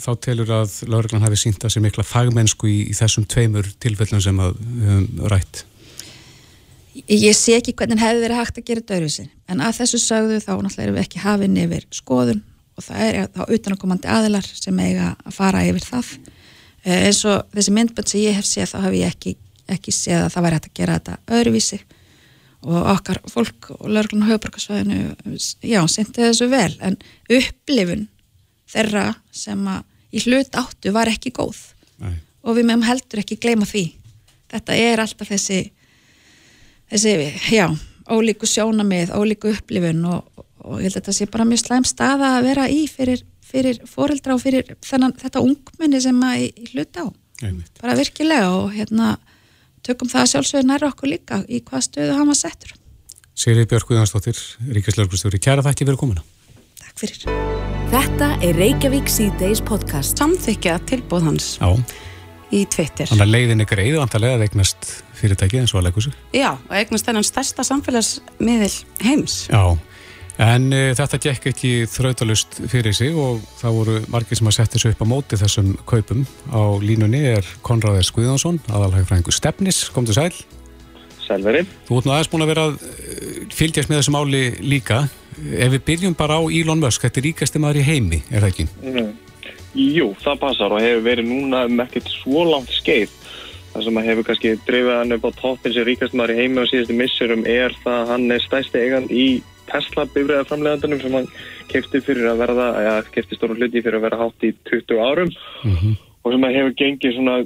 [0.00, 4.22] þá telur að lauruglan hafi sínt að sé mikla fagmennsku í, í þessum tveimur tilfellum
[4.24, 5.64] sem að um, rætt
[7.10, 10.52] Ég sé ekki hvernig hefði verið hægt að gera dörfisinn en að þessu sögðu þá
[10.54, 12.40] náttúrulega erum við ekki hafinn yfir skoðun
[12.76, 16.10] og það er þá utanakomandi aðilar sem eiga að fara yfir það.
[16.84, 19.36] Eh, eins og þessi myndbönd sem ég hef séð þá hef ég ekki,
[19.76, 21.80] ekki séð að það væri hægt að gera þetta öðruvísi.
[22.66, 25.00] Og okkar fólk og lauruglan og höfubarkasvæðinu
[25.62, 26.72] já, syndi þessu vel.
[26.80, 26.96] En
[27.30, 28.06] upplifun
[28.72, 29.84] þeirra sem að
[30.16, 31.60] í hlut áttu var ekki góð.
[31.96, 32.16] Nei.
[32.46, 33.86] og við meðum heldur ekki gleyma því.
[34.52, 35.60] Þetta er alltaf þessi
[36.92, 37.14] þessi,
[37.52, 37.66] já,
[38.10, 42.32] ólíku sjónamið, ólíku upplifun og, og ég held að þetta sé bara mjög slæm staða
[42.38, 47.02] að vera í fyrir, fyrir foreldra og fyrir þennan, þetta ungmenni sem að í hlut
[47.02, 47.04] á
[47.44, 47.82] Einmitt.
[47.82, 49.16] bara virkilega og hérna
[49.86, 52.74] tökum það sjálfsögur næra okkur líka í hvað stöðu hann var settur
[53.36, 54.38] Sigri Björg Guðansdóttir,
[54.72, 56.24] Ríkislauglustjóri Kæra þakki fyrir komuna
[56.80, 60.18] Takk fyrir Þetta er Reykjavík C-Days podcast.
[60.18, 61.68] Samþykja tilbúð hans Já.
[62.54, 63.08] Í Twitter.
[63.10, 66.16] Þannig að leiðin er greið vantarlega að eignast fyrirtæki eins og að leggur sig.
[66.36, 69.36] Já, og eignast þennan stærsta samfélagsmiðil heims.
[69.50, 69.62] Já,
[70.46, 74.82] en uh, þetta gekk ekki þrautalust fyrir sig og það voru margir sem að setja
[74.82, 76.26] sig upp á móti þessum kaupum.
[76.52, 80.32] Á línunni er Konráður Skuðjónsson, aðalhagfræðingu Stefnis, kom til sæl.
[81.26, 81.70] Sælverið.
[81.88, 82.66] Þú ert nú aðeins búin að vera
[83.56, 85.06] fylgjast með þessu máli líka
[85.36, 88.52] ef við byrjum bara á Elon Musk, þetta er ríkasti maður í heimi, er það
[88.52, 88.66] ekki?
[88.84, 89.10] Mm.
[89.76, 93.12] Jú, það passar og hefur verið núna um ekkert svo langt skeið.
[93.74, 96.64] Það sem að hefur kannski drifið hann upp á toppin sem ríkasti maður í heimi
[96.64, 99.26] á síðustu missurum er það að hann er stæsti eigan í
[99.66, 101.28] Tesla bifræða framlegandanum sem hann
[101.68, 105.32] kefti fyrir að verða, eða kefti stóru hluti fyrir að vera hátt í 20 árum
[105.32, 105.96] mm -hmm.
[106.22, 107.36] og sem að hefur gengið svona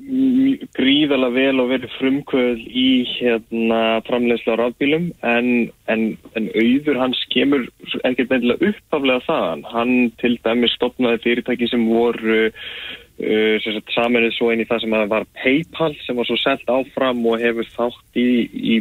[0.00, 2.86] gríðalega vel og verið frumkvöð í
[3.18, 6.04] hérna, framlegsla á rafbílum en, en,
[6.38, 7.66] en auður hans kemur
[8.06, 9.66] ekkert nefnilega uppaflega þaðan.
[9.70, 15.28] Hann til dæmis stopnaði fyrirtæki sem voru uh, samanlega svo einn í það sem var
[15.42, 18.74] Paypal sem var svo selt áfram og hefur þátt í, í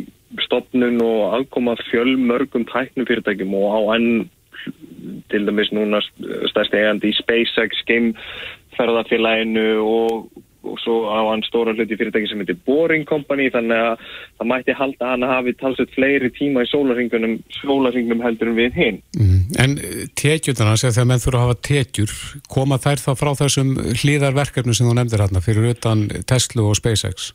[0.47, 4.11] stopnun og aðkomað fjölmörgum tæknum fyrirtækjum og á enn
[5.31, 6.01] til dæmis núna
[6.51, 12.57] stærst eigandi í SpaceX, Gameferðarfélaginu og og svo á hann stóra hluti fyrirtæki sem heitir
[12.67, 14.07] Boring Company þannig að
[14.39, 18.79] það mætti halda að hann hafi talsett fleiri tíma í sólarringunum sólarringunum heldur en við
[18.79, 19.37] hinn mm.
[19.59, 22.15] En eh, tekjurna, þegar menn þurfa að hafa tekjur
[22.51, 27.31] koma þær þá frá þessum hlýðarverkefnu sem þú nefndir hérna fyrir utan Tesla og SpaceX?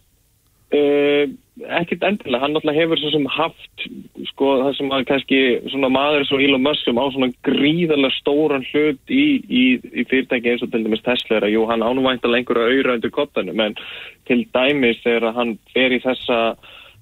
[0.74, 1.30] Uh,
[1.62, 3.84] ekkert endilega, hann náttúrulega hefur svo sem haft
[4.32, 5.40] sko það sem að kannski
[5.70, 10.50] svona maður svo Elon Musk sem á svona gríðarlega stóran hlut í, í, í fyrirtæki
[10.50, 13.78] eins og til dæmis Tesla er að jú hann ánumvæntalega einhverja auðra undir kottanum en
[14.26, 16.40] til dæmis er að hann fer í þessa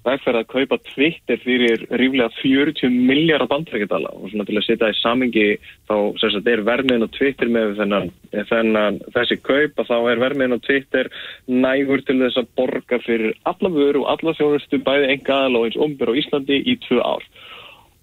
[0.03, 4.97] vegferð að kaupa Twitter fyrir ríflega 40 miljardar bandrækjadala og svona til að setja í
[4.99, 5.45] samingi
[5.89, 8.11] þá sem sagt er vermiðin á Twitter með þennan,
[8.51, 11.11] þennan þessi kaup að þá er vermiðin á Twitter
[11.47, 15.67] nægur til þess að borga fyrir alla vöru og alla þjónustu bæði enga aðal og
[15.69, 17.27] eins umbur á Íslandi í tvö ár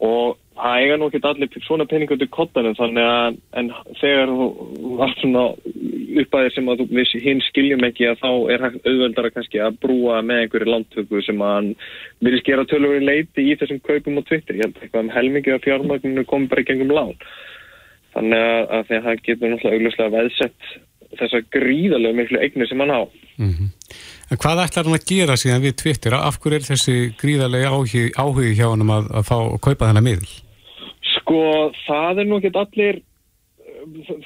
[0.01, 4.49] og það eiga nú ekki allir svona peningur til kottanum þannig að en þegar þú
[5.01, 5.45] varst svona
[6.21, 10.43] uppæðir sem að þú hinn skiljum ekki að þá er auðveldara kannski að brúa með
[10.45, 11.71] einhverju landtöku sem að hann
[12.27, 14.59] vilja skera tölur í leiti í þessum kaupum á Twitter.
[14.59, 17.17] Ég held eitthvað um helmingi af fjármagninu kom bara í gengum lán.
[18.15, 20.71] Þannig að því að það getur náttúrulega augljóslega veðsett
[21.21, 23.03] þessa gríðarlega miklu eignir sem hann á.
[23.39, 23.69] Mm -hmm.
[24.31, 26.15] En hvað ætlar hann að gera síðan við Twitter?
[26.15, 30.29] Af hverju er þessi gríðarlega áhugi hjá hann að, að fá að kaupa þennan miðl?
[31.17, 31.41] Sko,
[31.87, 33.01] það er nú ekki allir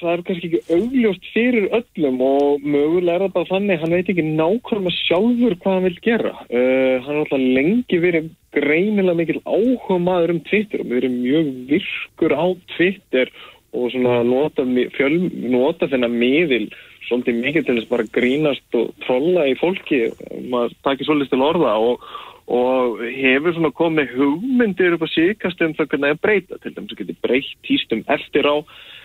[0.00, 4.10] það er kannski ekki augljóst fyrir öllum og mögulega er það bara þannig hann veit
[4.12, 9.40] ekki nákvæmlega sjálfur hvað hann vil gera uh, hann er alltaf lengi verið greinilega mikil
[9.46, 13.30] áhuga maður um Twitter og erum mjög virkur á Twitter
[13.74, 15.16] og svona nota, fjöl,
[15.50, 16.66] nota þennan miðil
[17.08, 20.06] svolítið mikið til þess bara grínast og trolla í fólki.
[20.50, 22.06] Maður takir svolítið til orða og
[22.44, 26.74] og hefur svona komið hugmyndir upp á síkast um það hvernig það er breyta til
[26.74, 28.56] dæmis að geti breytt týstum eftir á.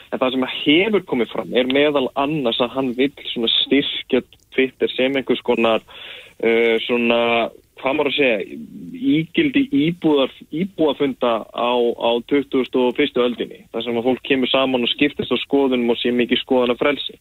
[0.09, 4.23] En það sem hefur komið fram er meðal annars að hann vil svona styrkja
[4.55, 7.21] Twitter sem einhvers konar uh, svona,
[7.79, 8.59] hvað maður að segja
[9.13, 13.21] ígildi íbúðar íbúðafunda á, á 2001.
[13.21, 16.73] öldinni, þar sem að fólk kemur saman og skiptist á skoðunum og sé mikið skoðan
[16.75, 17.15] af frelsi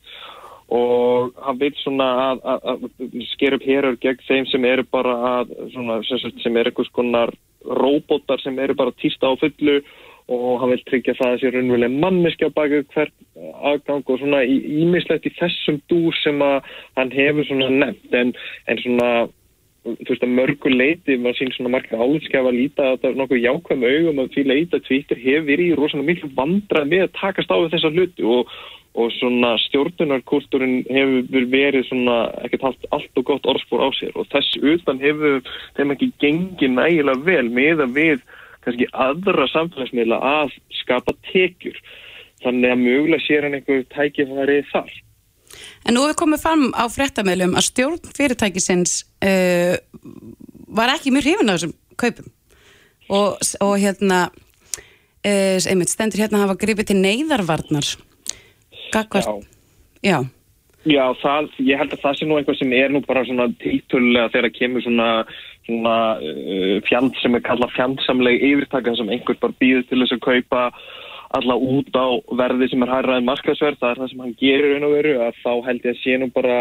[0.69, 5.15] og hann vil svona að, að, að sker upp hérur gegn þeim sem eru bara
[5.31, 6.03] að, svona,
[6.43, 7.33] sem er einhvers konar
[7.65, 9.81] róbótar sem eru bara týsta á fullu.
[10.29, 13.15] Og hann vil tryggja það að það sé raunveruleg manneskja baka hvert
[13.71, 16.69] aðgang og svona ímislegt í, í þessum dú sem að
[17.01, 18.13] hann hefur svona nefnt.
[18.13, 18.35] En,
[18.69, 19.09] en svona
[19.87, 23.21] þú veist að mörgu leiti, maður sín svona margir álutskjafa að líta að þetta er
[23.21, 27.55] nokkuð jákvæm augum að því leita Twitter hefur í rosalega miklu vandrað með að takast
[27.55, 28.59] á þessar hluti og
[28.99, 34.27] og svona stjórnunarkultúrin hefur verið svona ekkert haft allt og gott orðspór á sér og
[34.33, 35.43] þess utan hefur
[35.77, 38.25] þeim ekki gengið nægilega vel með að við
[38.65, 41.79] kannski aðra samfélagsmiðla að skapa tekjur
[42.43, 44.91] þannig að mögulega sér hann einhver tækifærið þar.
[45.87, 49.77] En nú hefur komið fram á frettamöðlum að stjórn fyrirtækisins uh,
[50.69, 52.29] var ekki mjög hrifin á þessum kaupum.
[53.09, 57.95] Og, og hérna uh, einmitt stendur hérna að hafa gripið til neyðarvarnar
[58.93, 59.47] Gagvart,
[60.05, 60.23] já.
[60.89, 64.31] Já, það, ég held að það sé nú eitthvað sem er nú bara svona títulega
[64.33, 65.09] þegar kemur svona,
[65.67, 70.25] svona uh, fjand sem er kallað fjandsamleg yfirtaka sem einhver bara býður til þess að
[70.25, 70.63] kaupa
[71.37, 72.09] alla út á
[72.41, 75.51] verði sem er hærraðið markasverð, það er það sem hann gerir einu veru að þá
[75.67, 76.61] held ég að sé nú bara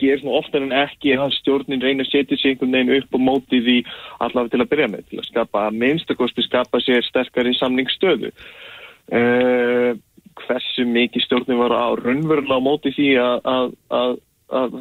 [0.00, 3.24] gerist nú oftar en ekki að stjórnin reynir að setja sig einhvern veginn upp og
[3.26, 3.76] móti því
[4.22, 8.30] allavega til að byrja með til að skapa minnstakosti skapa sér sterkari samningsstöðu.
[9.10, 9.98] Uh,
[10.46, 14.18] hversu mikið stjórnum var á raunverulega á móti því að, að, að,
[14.50, 14.80] að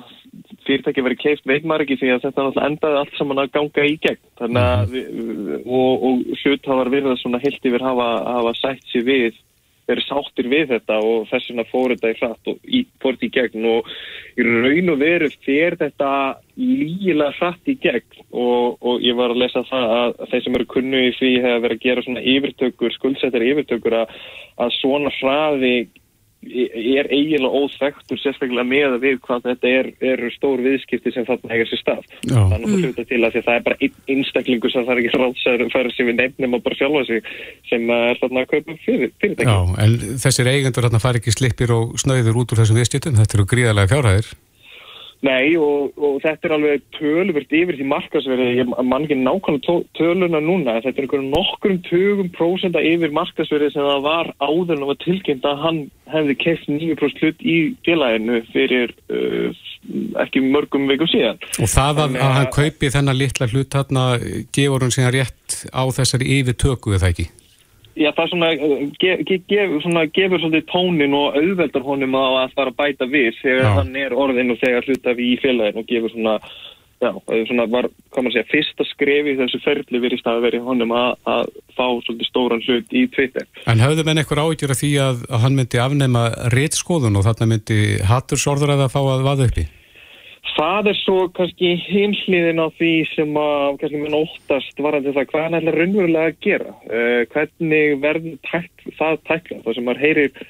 [0.67, 3.85] fyrirtæki verið keift veit maður ekki því að þetta náttúrulega endaði allt saman að ganga
[3.85, 4.23] í gegn.
[4.41, 5.61] Þannig að mhm.
[5.65, 9.45] og, og hlut hafa verið að svona heilt yfir hafa, hafa sætt sér við
[9.89, 13.25] verið sáttir við þetta og þess vegna fór þetta í hratt og í, fór þetta
[13.25, 13.67] í gegn.
[13.71, 13.89] Og
[14.37, 16.11] í raun og veru fer þetta
[16.59, 18.19] lígilega hratt í gegn.
[18.29, 21.63] Og, og ég var að lesa það að þeir sem eru kunnu í því hefur
[21.65, 24.13] verið að gera svona yfirtökur, skuldsettar yfirtökur að,
[24.61, 25.73] að svona hraði
[26.39, 31.51] er eiginlega óþvektur sérstaklega með að við hvað þetta er, er stór viðskipti sem þarna
[31.51, 32.05] hegir sér stað.
[32.23, 32.39] Já.
[32.53, 35.01] þannig að hluta til að því að það er bara einn einstaklingu sem það er
[35.03, 37.31] ekki ráðsæður að fara sem við nefnum og bara sjálfa sig
[37.69, 39.49] sem er þarna að kaupa fyrir, fyrirtæki.
[39.49, 43.39] Já, en þessir eigendur þarna fari ekki slippir og snöður út úr þessum viðskiptum, þetta
[43.39, 44.31] eru gríðarlega fjárhæðir
[45.25, 50.39] Nei og, og þetta er alveg töluvert yfir því markasverði, ég man ekki nákvæmlega töluna
[50.39, 54.91] núna, þetta er einhverjum nokkurum tögum prósenda yfir markasverði sem það var áður en það
[54.93, 55.81] var tilkynnt að hann
[56.13, 59.59] hefði keitt 9% hlut í félaginu fyrir uh,
[60.23, 61.43] ekki mörgum veikum síðan.
[61.59, 64.05] Og það að, að hann kaupi þennan litla hlut þarna
[64.55, 67.27] gefur hann síðan rétt á þessari yfir tökku eða ekki?
[67.97, 68.49] Já, það svona,
[69.01, 73.71] gef, gef, svona gefur svolítið tónin og auðveldar honum að fara að bæta við þegar
[73.79, 76.35] hann er orðin og þegar hluta við í félagin og gefur svona,
[77.01, 77.09] já,
[77.49, 81.09] svona var, hvað maður segja, fyrsta skrefi þessu ferli verið stað að verið honum að,
[81.33, 83.49] að fá svolítið stóran hlut í Twitter.
[83.65, 86.23] En hafðu menn eitthvað ágjör að því að, að hann myndi afnema
[86.55, 87.81] réttskoðun og þarna myndi
[88.13, 89.67] hattursorður að það fá að vaða uppi?
[90.59, 95.43] Það er svo kannski hinsliðin á því sem að kannski minn óttast varandi það hvað
[95.45, 96.73] hann ætla raunverulega að gera.
[96.89, 99.59] Uh, hvernig verður tæk, það tækla?
[99.63, 100.41] Það sem maður heyrir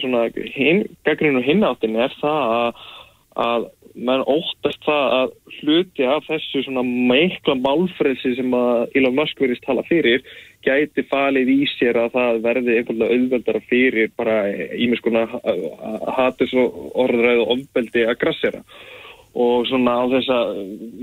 [0.00, 0.22] svona
[0.54, 2.80] hin, gaggrinu hináttin er það að,
[3.44, 3.66] að
[4.08, 9.66] mann óttast það að hluti af þessu svona meikla málfrelsi sem að Elon Musk verist
[9.66, 10.24] tala fyrir
[10.64, 14.38] gæti falið í sér að það verði einhverja auðveldara fyrir bara
[14.78, 15.26] ímiðskona
[16.16, 18.64] hatus og orðræðu og ofbeldi að grassera
[19.30, 20.48] og svona á þess að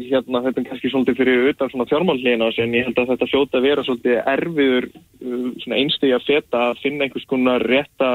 [0.10, 3.60] hérna þetta er kannski svolítið fyrir utan svona fjármálíðina en ég held að þetta hljóta
[3.60, 8.12] að vera svolítið erfiður uh, svona einstegi að feta að finna einhvers konar rétta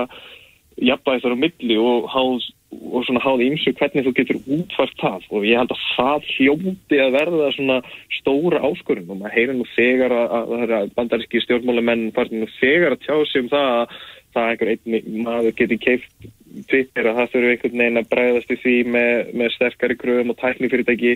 [0.81, 5.27] jafnvæg þar á milli og, háð, og svona háði ímsu hvernig þú getur útfært það.
[5.31, 7.79] Og ég held að það hljóti að verða svona
[8.19, 9.11] stóra áskorun.
[9.11, 13.45] Og maður heyrir nú þegar að, að, bandaríski stjórnmálamenn farin nú þegar að tjá sig
[13.45, 13.99] um það að
[14.33, 16.31] það einhver einn maður geti keift
[16.71, 20.41] Twitter að það þurfu einhvern veginn að bregðast í því með, með sterkari gröðum og
[20.41, 21.15] tækni fyrirtæki.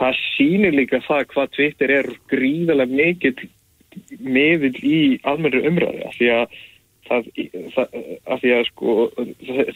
[0.00, 3.48] Það sýnir líka það hvað Twitter er gríðarlega mikill
[4.22, 6.58] miðill í almenru umræði því að
[7.10, 7.28] það,
[8.30, 8.96] að því að sko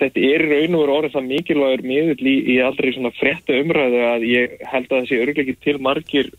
[0.01, 4.27] þetta er raun og orðið það mikilvægur miðull í, í aldrei svona frétta umræðu að
[4.31, 6.31] ég held að það sé örgleikið til margir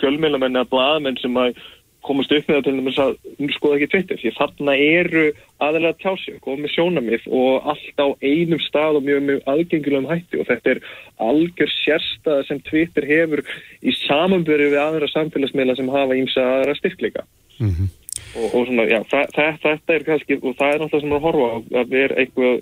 [0.00, 1.58] fjölmjölamenn að blaðmenn sem að
[2.04, 5.24] komast upp með það til þess að skoða ekki tvittir því þarna eru
[5.64, 10.40] aðalega tjási komið sjónamið og allt á einum stað og mjög mjög aðgengilegum hætti.
[10.40, 10.80] Og þetta er
[11.28, 13.44] algjör sérstað sem tvittir hefur
[13.80, 17.26] í samanbyrju við aðra samfélagsmiðla sem hafa ímsa aðra styrkleika.
[17.58, 17.90] Mm -hmm.
[18.36, 21.24] og, og svona, já, það, það, þetta er kannski, og það er náttúrulega sem að
[21.26, 22.54] horfa á að vera eitthvað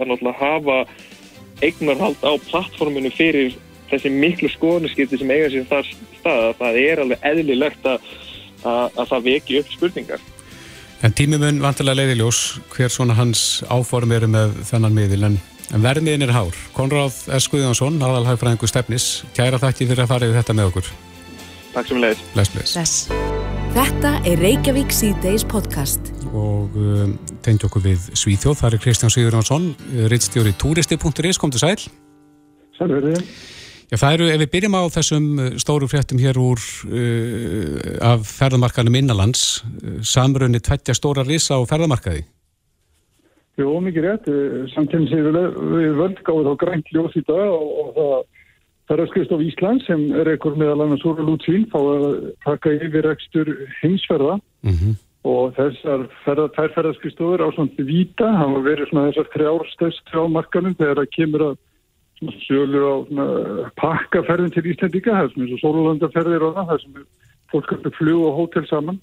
[0.00, 0.78] að náttúrulega hafa
[1.62, 3.54] eignarhald á plattforminu fyrir
[3.90, 5.86] þessi miklu skoðanaskipti sem eiga sér þar
[6.18, 6.42] stað.
[6.50, 8.00] Að það er alveg eðlilegt að
[8.66, 10.24] að það veki upp spurningar.
[11.04, 12.40] En tími mun vantilega leiðiljós
[12.72, 15.36] hver svona hans áform eru með þennan miðil en,
[15.76, 16.56] en vermiðin er hár.
[16.76, 17.50] Konráð S.
[17.52, 20.92] Guðjónsson, aðalhagfræðingu stefnis, kæra þakki fyrir að fara yfir þetta með okkur.
[21.74, 22.22] Takk sem leiðis.
[22.32, 23.00] Bless, bless.
[23.76, 26.08] Þetta er Reykjavík C-Days podcast.
[26.32, 27.12] Og um,
[27.44, 29.68] tegndi okkur við Svíþjóð, það er Kristján Sigurjónsson,
[30.08, 31.76] rittstjóri turisti.is, kom til sæl.
[32.80, 33.20] Sælverðið.
[33.86, 38.24] Já, það eru, ef við byrjum á þessum uh, stóru fréttum hér úr uh, af
[38.26, 42.24] ferðamarkaðnum innanlands, uh, samrunni tvettja stóra risa á ferðamarkaði.
[43.56, 44.26] Jó, mikið rétt.
[44.74, 48.26] Samtins er við völd gáðið á grænt ljós í dag og, og það
[48.90, 52.06] ferðarskristof Ísland sem er ekkur meðal annars úr lútsvín fá að
[52.44, 54.92] taka yfir ekstur heimsferða mm -hmm.
[55.26, 60.76] og þessar ferða, þær ferðarskristovur á svona vita hafa verið svona þessar þrjárstest á markanum
[60.78, 61.56] þegar það kemur að
[62.46, 62.94] sjölu á
[63.76, 67.04] pakkaferðin til Íslandika, það er sem eins og sólulandaferðir og það, sem
[67.52, 69.00] fólk kannski fljú og hótel saman.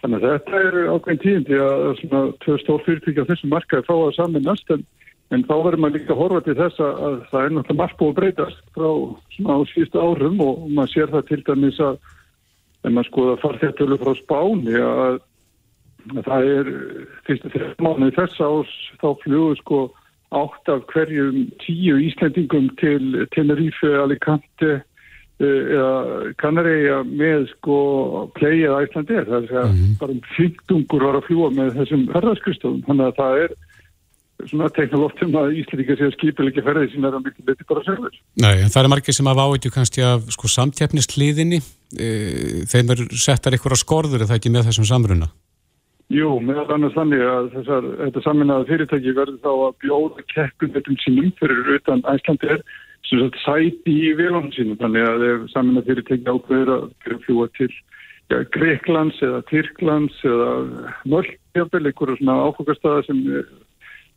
[0.00, 3.94] Þannig að þetta er ákveðin tíðindi að svona tvö stór fyrirtækja á þessum markaði fá
[3.96, 4.84] að saminast en,
[5.30, 8.12] en þá verður maður líka horfa til þess að, að það er náttúrulega margt búið
[8.12, 8.88] að breytast frá
[9.34, 12.00] svona á síðustu árum og maður sér það til dæmis að
[12.84, 15.18] en maður skoða farþjartölu frá Spáni að,
[16.14, 16.70] að það er
[17.28, 19.80] fyrstu þrjum mánuði þess ás þá flugur sko
[20.30, 24.70] átt af hverjum tíu Íslandingum til Tenerife, Alicante
[25.42, 27.78] eh, eða Kanaræja með sko
[28.36, 29.26] play eða Íslandir.
[29.26, 32.86] Það er að mm bara um fyrndungur var að fljúa með þessum ferðarskristóðum.
[32.86, 33.58] Þannig að það er
[34.48, 37.84] svona teknolóftum að Íslandingar sé að skipil ekki ferðið sem er að miklu liti bara
[37.88, 38.16] sjálfur.
[38.40, 41.60] Nei, en það er margir sem hafa áhættu kannski af sko samtjafnisliðinni.
[41.98, 42.08] E,
[42.70, 45.32] þeim er settar ykkur á skorður eða ekki með þessum samruna?
[46.10, 51.28] Jú, meðal annars þannig að þessar, þetta saminnaða fyrirtæki verður þá að bjóða keppundettum sínum
[51.38, 52.64] fyrir utan Æslandir
[53.06, 54.78] sem sagt sæti í vilónum sínum.
[54.80, 60.50] Þannig að ef saminnaða fyrirtæki ákveður að fljúa til ja, Greiklands eða Tyrklands eða
[61.14, 63.22] Mölkjafel, einhverju svona áfokastæða sem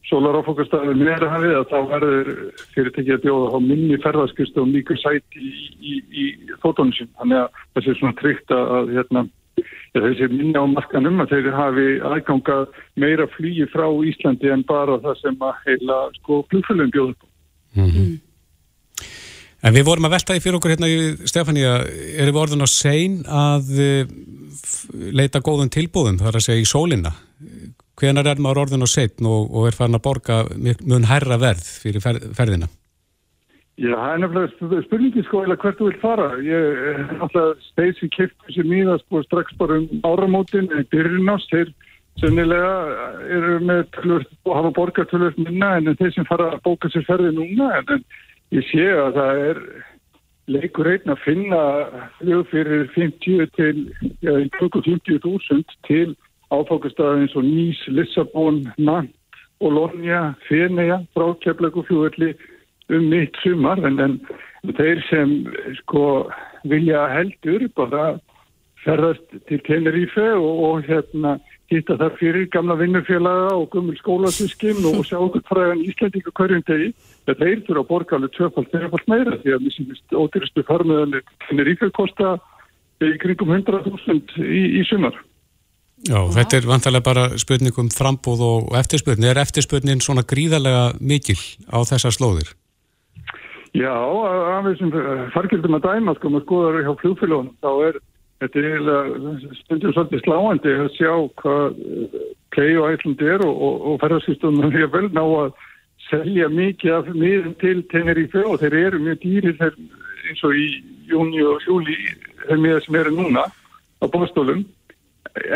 [0.10, 2.34] sólar áfokastæði meira hafið að þá verður
[2.74, 6.26] fyrirtæki að bjóða á minni ferðarskust og líka sæti í, í, í
[6.66, 7.14] þóttónu sín.
[7.22, 9.28] Þannig að það sé svona tryggt að hérna
[10.02, 12.58] þessi minna á markanum að þeir hafi aðganga
[12.98, 17.28] meira flýi frá Íslandi en bara það sem að heila sko flugfölum bjóður på.
[17.78, 18.14] Mm -hmm.
[19.64, 21.76] En við vorum að velta því fyrir okkur hérna í Stefania,
[22.20, 24.04] erum við orðin á sein að uh,
[25.16, 27.14] leita góðum tilbúðum, það er að segja í sólina.
[27.96, 30.44] Hvenar er maður orðin á sein og, og er farin að borga
[30.84, 32.68] mun hærra verð fyrir fer, ferðina?
[33.74, 36.28] Já, það er nefnilega spurningi sko eða hvert þú vil fara.
[36.46, 37.14] Ég
[37.72, 41.50] steið sem kiptur sér mýða sko strax bara um áramótin en byrjunast.
[41.50, 41.72] Þeir
[42.22, 42.76] sennilega
[43.34, 47.08] eru með tölvöld og hafa borgað tölvöld minna en þeir sem fara að bóka sér
[47.10, 47.72] ferði núna.
[47.80, 48.06] En, en
[48.54, 49.64] ég sé að það er
[50.54, 51.66] leikur einn að finna
[52.20, 53.84] fljóð fyrir 50 til,
[54.22, 56.14] já, 50.000 til
[56.54, 59.16] áfókastæði eins og Nýs, Lissabon, Nant,
[59.64, 62.36] Olónia, Fenea, Frákjaflegu fjúðalli
[62.90, 65.34] um mitt sumar en, en þeir sem
[65.82, 66.28] sko
[66.68, 68.14] vilja heldur bara
[68.84, 71.38] ferðast til Tenerife og, og hérna
[71.72, 76.90] hitta þar fyrir gamla vinnufélaga og gummul skólasyskim og sjá okkur fræðan Íslandíka hverjum degi
[77.28, 81.92] þetta þeir þurfa að borga alveg tvöfald þeirrafald meira því að missingist ódýrastu farmiðanir Tenerife
[81.96, 82.36] kosta
[83.04, 85.16] í kringum 100.000 í, í sumar
[86.04, 89.30] Já, Já, þetta er vantarlega bara spurning um frambóð og eftirspurning.
[89.30, 91.38] Er eftirspurning svona gríðarlega mikil
[91.72, 92.50] á þessar slóðir?
[93.74, 94.92] Já, af þessum
[95.34, 97.96] fargjöldum að dæma, sko, maður skoðar hjá fljóðfélagunum, þá er
[98.44, 101.80] þetta eiginlega stundum svolítið sláandi að sjá hvað
[102.54, 105.56] play og ætlund er og, og, og ferðarsýstunum er vel ná að
[106.10, 109.78] selja mikið af miðum til Tenerife og þeir eru mjög dýri þeir
[110.30, 110.68] eins og í
[111.10, 111.98] júni og júli
[112.46, 114.66] þeir miða sem eru núna á bóstólum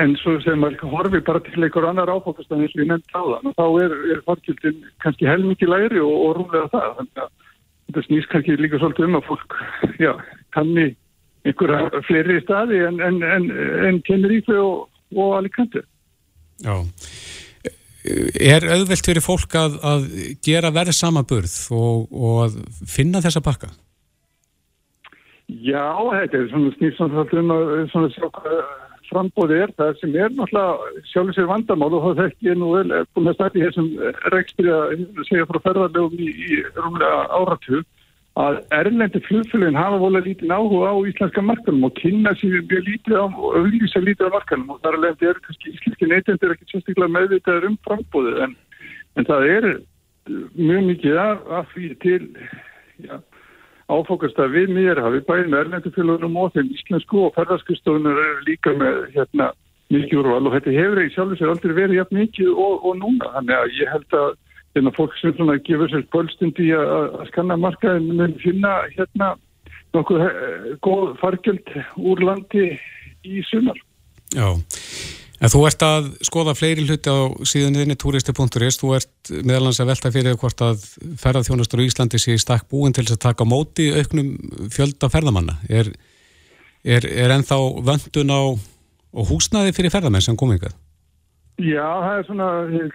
[0.01, 3.22] en svo sem maður horfi bara til einhver annar áfokastan eins og ég nefnt á
[3.22, 7.36] það og þá er, er fargjöldin kannski helmikið læri og, og rúlega það þannig að
[7.88, 9.57] þetta snýst kannski líka svolítið um að fólk
[10.01, 10.11] já,
[10.55, 10.88] kanni
[11.47, 13.49] einhverja fleiri staði en, en, en,
[13.88, 15.83] en Tenerife og, og Alicante.
[16.63, 16.75] Já,
[18.39, 20.07] er auðvelt fyrir fólk að, að
[20.45, 22.57] gera verð samaburð og, og að
[22.89, 23.71] finna þessa pakka?
[25.47, 28.57] Já, þetta er svona snýrsamsvöld um að sjá hvað
[29.12, 33.03] frambóði er það sem er náttúrulega sjálfur sér vandamál og það þekk ég nú vel
[33.16, 33.89] búin að stæti þessum
[34.34, 37.86] rekstri að segja frá ferðarlegum í, í rúmlega áratug
[38.38, 43.18] að erlendi flugfélagin hafa volið lítið áhuga á íslenska markanum og kynna sér mjög lítið
[43.18, 47.14] á og auðvisa lítið á markanum og þar alveg er kannski íslenski neytendur ekki sérstaklega
[47.16, 48.55] meðvitaður um frambóðið en,
[49.18, 49.70] en það er
[50.53, 52.22] mjög mikið af því til
[53.08, 53.18] já,
[53.88, 58.73] áfokast að við mér hafi bæðið með erlendufélagunum og þeim íslensku og ferðarskristofunar eru líka
[58.75, 59.49] með hérna,
[59.93, 60.43] mikið úrval.
[60.49, 63.31] Og þetta hefur í sjálf og sér aldrei verið jafn mikið og, og núna.
[63.38, 64.29] Þannig að ég held að
[64.75, 69.33] hérna, fólk sem svona gefur sér bölstundi að skanna markaðin mun finna hérna
[69.95, 72.71] nokkuð eh, góð fargjöld úr landi
[73.23, 73.79] í sumar.
[74.35, 74.49] Já,
[75.38, 80.13] en þú ert að skoða fleiri hluti á síðaninni turisti.is, þú ert meðalans að velta
[80.13, 80.88] fyrir hvort að
[81.21, 84.33] ferðarþjónastur í Íslandi sé í stakk búin til þess að taka móti auknum
[84.73, 85.59] fjölda ferðamanna.
[85.69, 85.93] Er,
[86.83, 88.41] er, er ennþá vöndun á
[89.27, 90.75] húsnaði fyrir ferðamenn sem komingað?
[91.57, 92.47] Já, það er svona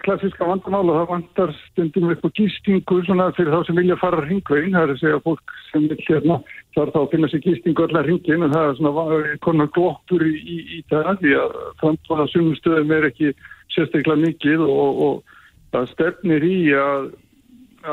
[0.05, 4.21] klassiska vandamál og það vandar stundum upp á gístingu svona fyrir þá sem vilja fara
[4.23, 4.77] hringveginn.
[4.77, 6.37] Það er að segja fólk sem vil hérna
[6.75, 10.57] þarf þá finna sér gístingu allar hringin og það er svona konar glóttur í, í,
[10.77, 13.33] í það því að framtvaða sumustöðum er ekki
[13.73, 15.35] sérstaklega mikið og, og
[15.73, 17.11] það stefnir í að,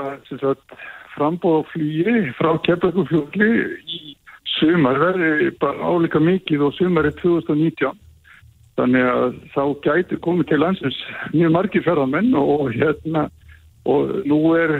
[0.00, 0.64] að
[1.16, 3.50] frambóða flýri frá keflagufjóðli
[3.84, 4.00] í
[4.58, 7.98] sumar verði bara álika mikið og sumar er 2019.
[8.78, 10.98] Þannig að þá gæti komið til landsins
[11.34, 13.26] mjög margir ferðarmenn og hérna
[13.88, 14.74] og nú er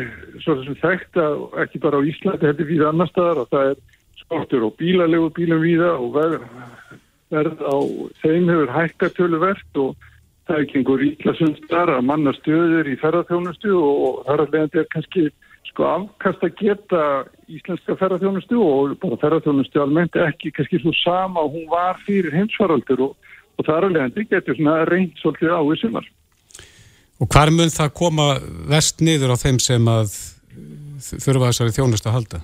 [0.44, 3.70] svona sem þekkt að ekki bara á Íslandi, þetta er við annar staðar og það
[3.70, 3.80] er
[4.20, 6.46] skortur og bílalegu bílum viða og verð,
[7.32, 7.76] verð á
[8.22, 10.08] þeim hefur hækkatölu verðt og
[10.46, 14.92] það er ekki einhver ítlasundar að manna stöður í ferðarþjónustu og þar að leiðandi er
[14.92, 15.26] kannski
[15.70, 17.02] sko afkast að geta
[17.48, 23.08] íslenska ferðarþjónustu og bara ferðarþjónustu almennt ekki kannski svo sama og hún var fyrir heimsvaraldur
[23.08, 23.30] og
[23.60, 26.06] og þar alveg hendur getur svona reynd svolítið á í sumar.
[27.20, 28.30] Og hvar mun það koma
[28.70, 30.14] vest niður á þeim sem að
[31.00, 32.40] þurfa þessari þjónust að halda?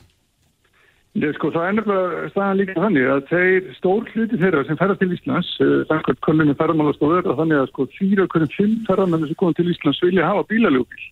[1.17, 5.01] Nei, sko, það er nefnilega staðan líka þannig að þeir stór hluti þeirra sem ferðast
[5.01, 5.53] til Íslands,
[5.89, 9.57] þannig að kollinu ferðarmálastóður og þannig að sko þýra okkur um fimm ferðarmennu sem komið
[9.57, 11.07] til Íslands vilja hafa bílaljókil.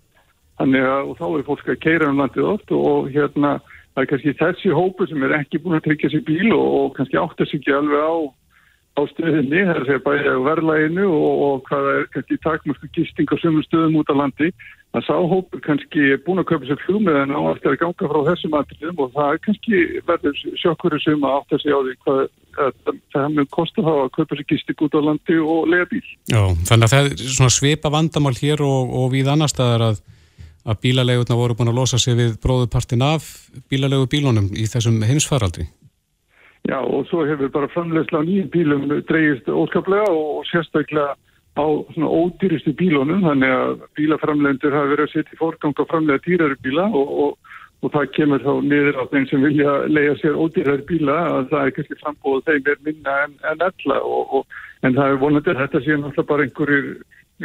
[0.60, 3.54] Þannig að þá er fólk að keira um landið oft og hérna
[3.94, 6.92] það er kannski þessi hópu sem er ekki búin að tryggja sér bíl og, og
[6.98, 8.14] kannski áttast ekki alveg á
[8.95, 13.34] á stöðinni, það er að segja á verðlæginu og, og hvaða er kannski takmörku gisting
[13.34, 14.51] á sömum stöðum út á landi
[14.95, 18.57] að sáhópur kannski er búin að köpa sér flugmiðan á eftir að ganga frá þessum
[18.61, 22.20] aðriðum og það er kannski verður sjokkuru sem að átta sig á því hvað
[22.55, 26.03] það hefur kostið þá að köpa sér gisting út á landi og lega bíl.
[26.30, 30.03] Já, þannig að það er svona svipa vandamál hér og, og við annar staðar að,
[30.62, 33.26] að bílalegurna voru búin að losa sig við bróðupartin af
[33.66, 35.66] bílalegu bílunum í þessum heimsfaraldri.
[36.64, 41.12] Já og svo hefur bara framlegsla á nýjum bílum dreyist óskaplega og sérstaklega
[41.60, 46.24] á svona ódýristu bílunum þannig að bílaframlendur hafa verið að setja í forgang á framlega
[46.24, 47.52] dýrari bíla og, og,
[47.84, 51.66] og það kemur þá niður á þeim sem vilja lega sér ódýrari bíla að það
[51.66, 55.62] er kannski frambóð þeim er minna en, en alla og, en það er vonandi að
[55.62, 56.90] þetta sé náttúrulega bara einhverjir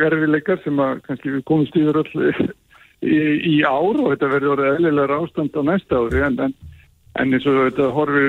[0.09, 2.26] erfileikar sem að kannski við komumst yfir öll
[3.15, 3.20] í,
[3.51, 6.57] í ár og þetta verður orðið eðlilega ástand á næsta ári en, en
[7.20, 8.28] En eins og þetta horfir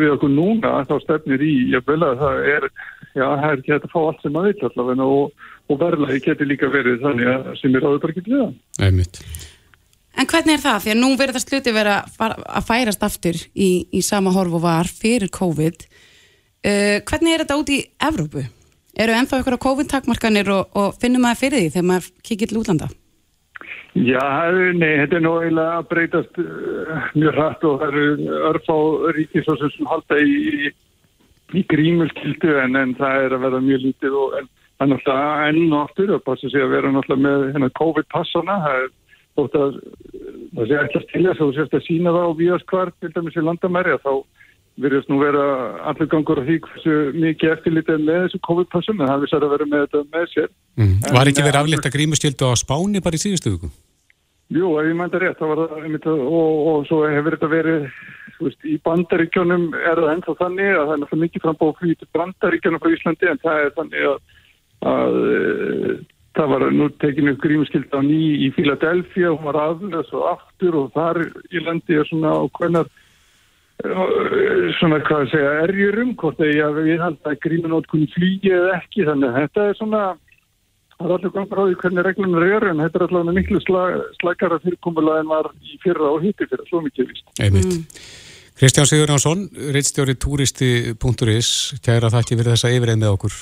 [0.00, 2.66] við okkur núna þá stefnir í, ég vil að það er,
[3.14, 6.50] já, það er ekki að fá allt sem maður vil allavega og, og verðlagi getur
[6.50, 8.52] líka verið þannig að sem er áður bara ekki við það.
[8.86, 9.22] Einmitt.
[10.20, 10.78] En hvernig er það?
[10.84, 14.64] Því að nú verður það sluti verið að færast aftur í, í sama horf og
[14.64, 15.84] var fyrir COVID.
[16.60, 18.46] Uh, hvernig er þetta út í Evrópu?
[19.00, 22.60] Eru ennþá ykkur á COVID-takmarkanir og, og finnum maður fyrir því þegar maður kikið til
[22.60, 22.90] útlanda?
[23.98, 24.22] Já,
[24.78, 28.78] nei, þetta er nú eiginlega að breytast uh, mjög hrætt og það eru örf á
[29.16, 30.70] ríkisósum sem halda í,
[31.58, 34.46] í grímulkildu en, en það er að vera mjög lítið og en,
[34.80, 38.58] er náttúrulega enn og aftur að passa sig að vera náttúrulega með hérna, COVID-passana.
[38.66, 38.86] Það er
[39.40, 39.74] þótt að
[40.54, 43.44] það sé ekki að stilja svo sérst að sína það á víaskvart til dæmis í
[43.48, 44.14] landamæri að þá
[44.80, 45.44] verðist nú vera
[45.90, 49.68] allir gangur á því hversu mikið eftirlítið með þessu COVID-passum en það vissar að vera
[49.70, 50.48] með þetta með sér
[50.80, 50.94] mm.
[51.16, 53.70] Var ekki verið aflétt að grímustjöldu á Spáni bara í síðustu viku?
[54.50, 57.84] Jú, ef ég mænda rétt, það var það og, og svo hefur þetta verið
[58.42, 62.82] veist, í bandaríkjónum er það ennþá þannig að það er náttúrulega mikið frambóð fyrir bandaríkjónum
[62.82, 64.16] frá Íslandi en það er þannig að,
[64.90, 65.92] að e,
[66.38, 70.90] það var nú tekinu grímuskild á ný í Philadelphia og var aðlega svo aftur og
[70.96, 72.90] þar í landi er svona á hvernar
[74.78, 79.30] svona hvað að segja erjurum hvort að ég held að grímunótkunni flýgi eða ekki þannig
[79.30, 80.02] að þetta er svona
[81.00, 84.58] Það er allir gott ráði hvernig reglunar eru en þetta er allavega miklu slag, slagara
[84.60, 87.30] fyrirkomulega en var í fyrra og hitti fyrra, svo mikið vist.
[87.40, 88.02] Einmitt.
[88.60, 93.38] Kristján Sigurðansson, reittstjóri turisti.is, kæra þakki fyrir þessa yfirreið með okkur.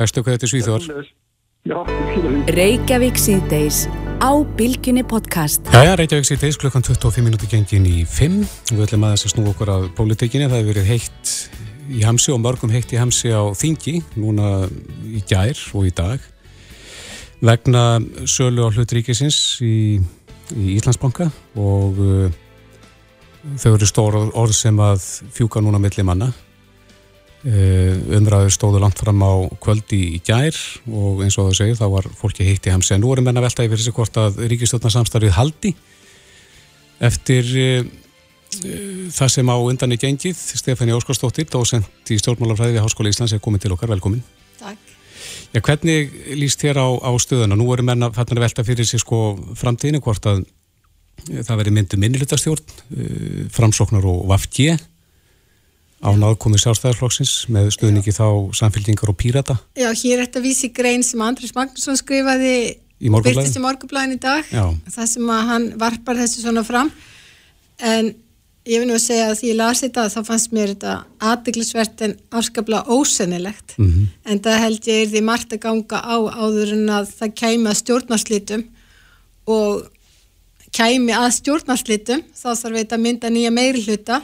[0.00, 0.88] Bestu hvað þetta er svíþjóðar.
[0.88, 2.56] Því.
[2.56, 3.84] Reykjavík síðdeis
[4.22, 5.66] á Bilginni podcast.
[5.74, 8.36] Jæja, Reykjavík síðdeis klukkan 25 minúti gengin í 5.
[8.70, 10.46] Við ætlum aðeins að snú okkur að pólitíkinni.
[10.46, 11.32] Það hefur verið heitt
[11.90, 14.68] í hamsi og mörgum heitt í hamsi á þingi, núna
[15.10, 16.22] í gær og í dag.
[17.42, 17.98] Vegna
[18.30, 19.98] sölu á hlut ríkisins í,
[20.54, 21.26] í Íslandsbanka
[21.58, 22.30] og uh,
[23.58, 25.02] þau eru stór orð sem að
[25.34, 26.30] fjúka núna milli manna.
[27.42, 30.54] Uh, umræður stóðu langt fram á kvöldi í gær
[30.86, 32.92] og eins og þau segir þá var fólki heitt í hamsi.
[32.94, 35.72] En nú erum menna veltaði fyrir sig hvort að ríkistjórnarsamstarfið haldi
[37.02, 37.90] eftir uh,
[39.10, 40.38] það sem á undan í gengið.
[40.38, 44.22] Stefani Óskarsdóttir, dósent í stjórnmálafræði við Háskóla Íslands er komin til okkar, velkomin.
[44.62, 44.94] Takk.
[45.50, 47.58] Já, hvernig líst þér á, á stöðuna?
[47.58, 50.44] Nú erum menna fannar að velta fyrir sig sko framtíðinu hvort að
[51.42, 54.70] það veri myndu minnilutastjórn uh, framsóknar og vafki
[56.02, 58.26] á náðkomi sjálfstæðarflokksins með stöðningi þá
[58.58, 59.56] samfélgingar og pírata.
[59.78, 62.54] Já, hér er þetta vísi grein sem Andris Magnússon skrifaði
[63.02, 64.66] Í byrtist í morgunblæðin í dag Já.
[64.94, 66.90] það sem að hann varpar þessu svona fram.
[67.82, 68.12] En
[68.68, 70.92] ég vil nú segja að því ég las þetta þá fannst mér þetta
[71.30, 73.74] aðdeglisvert en afskaplega ósennilegt.
[73.78, 74.06] Mm -hmm.
[74.30, 77.66] en það held ég er því margt að ganga á áður en að það kæmi
[77.70, 78.64] að stjórnarslitum.
[79.46, 79.90] Og
[80.70, 84.22] kæmi að stjórnarslitum þá þarf þetta mynda nýja meiri hluta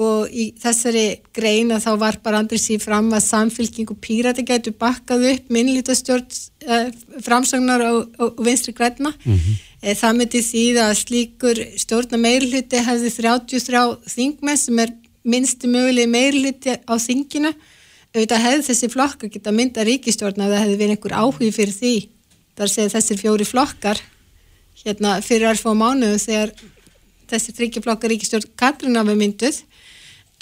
[0.00, 4.44] og í þessari grein að þá var bara Andris í fram að samfylking og pírati
[4.48, 6.24] gætu bakkað upp minnlítastjórn
[6.64, 6.88] uh,
[7.20, 9.58] framsagnar og, og, og vinstri græna mm -hmm.
[9.82, 13.84] e, það myndi því að slíkur stjórna meirluti hefði 33
[14.16, 17.52] þingmenn sem er minnstu mögulegi meirluti á þinginu.
[18.14, 22.08] Auðvitað hefði þessi flokkar geta mynda ríkistjórna að það hefði verið einhver áhug fyrir því.
[22.56, 24.00] Þar segir þessir fjóri flokkar
[24.84, 26.52] hérna fyrir að fá mánuðum þegar
[27.30, 29.62] þessi þryggjaflokkar ríkistjórn Katrin hafi mynduð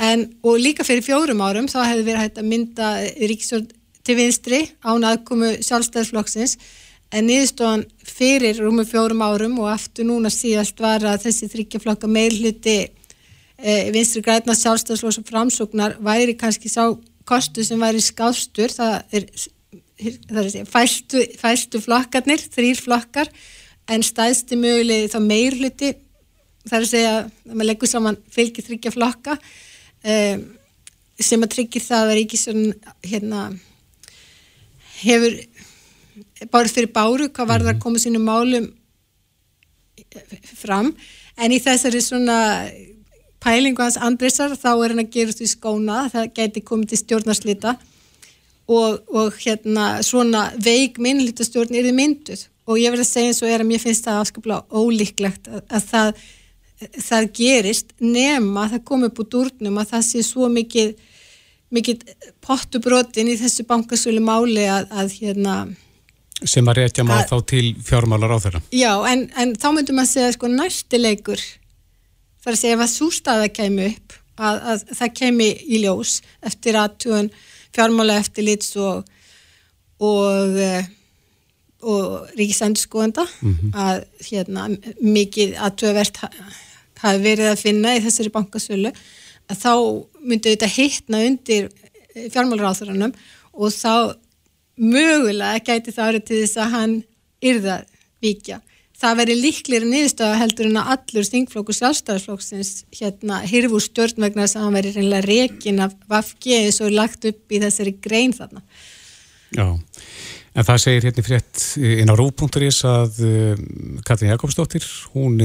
[0.01, 2.90] En, og líka fyrir fjórum árum þá hefði verið hægt að mynda
[3.20, 3.66] ríkistjórn
[4.07, 6.57] til vinstri án aðkomu sjálfstæðsflokksins
[7.12, 12.76] en niðurstofan fyrir rúmum fjórum árum og aftur núna síðast var að þessi þryggjaflokka meirhluti
[12.80, 16.86] e, vinstri græna sjálfstæðsflokks og framsóknar væri kannski sá
[17.28, 18.72] kostu sem væri skástur.
[18.72, 19.26] Það er,
[20.30, 23.28] það er fæstu, fæstu flokkarnir, þrýr flokkar
[23.90, 25.92] en stæðsti möguleg þá meirhluti
[26.68, 29.36] það er að segja að maður leggur saman fylgi þryggja flokka
[30.05, 30.44] um,
[31.20, 32.62] sem að tryggja það að Ríkisjón
[33.05, 33.40] hérna
[35.01, 35.36] hefur
[36.51, 38.70] bárið fyrir báru hvað var það að koma sínum málum
[40.61, 40.94] fram.
[41.40, 42.38] En í þessari svona
[43.40, 47.76] pælingu hans Andrisar þá er hann að gera því skóna það geti komið til stjórnarslita.
[48.70, 52.44] Og, og hérna svona veik minnlítastjórn er þið mynduð.
[52.70, 55.64] Og ég verði að segja eins og er að mér finnst það afskaplega ólíklegt að,
[55.66, 56.20] að það
[56.81, 60.95] það gerist nema það kom upp úr durnum að það sé svo mikið,
[61.74, 62.05] mikið
[62.45, 65.57] pottubrotin í þessu bankasölu máli að, að hérna
[66.41, 70.12] sem að réttja maður þá til fjármálar á þeirra Já, en, en þá myndum að
[70.14, 71.43] segja sko næstileikur
[72.41, 76.81] þar að segja ef að sústaða kemi upp að, að það kemi í ljós eftir
[76.81, 77.28] aðtúan
[77.76, 79.05] fjármála eftir lits og
[80.01, 80.57] og
[81.81, 83.70] og ríkisendurskóðanda mm -hmm.
[83.74, 84.68] að hérna
[85.01, 86.18] mikið aðtöðvert
[87.03, 88.92] hafi verið að finna í þessari bankasölu
[89.51, 89.74] að þá
[90.20, 91.70] myndi þetta hittna undir
[92.14, 93.14] fjármálaráþuranum
[93.53, 94.16] og þá
[94.80, 96.98] mögulega gæti það árið til þess að hann
[97.51, 97.78] yrða
[98.22, 98.61] vikja.
[99.01, 104.44] Það veri líklir nýðstöða heldur en að allur stingflokk og sjálfstæðarflokksins hérna hirfur stjórn vegna
[104.44, 108.34] þess að hann veri reynilega rekin af vafki eins og lagt upp í þessari grein
[108.36, 108.61] þarna.
[109.57, 109.64] Já,
[110.53, 113.64] en það segir hérna frétt inn á rú.is að uh,
[114.05, 114.84] Katrín Jakobsdóttir,
[115.14, 115.40] hún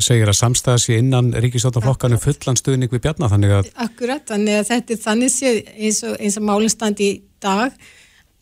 [0.00, 3.70] segir að samstæða sér innan ríkisáttanflokkanum fullan stuðning við bjarnar þannig að...
[3.82, 7.10] Akkurat, þannig að þetta er þannig séð eins og, og málinstand í
[7.42, 7.74] dag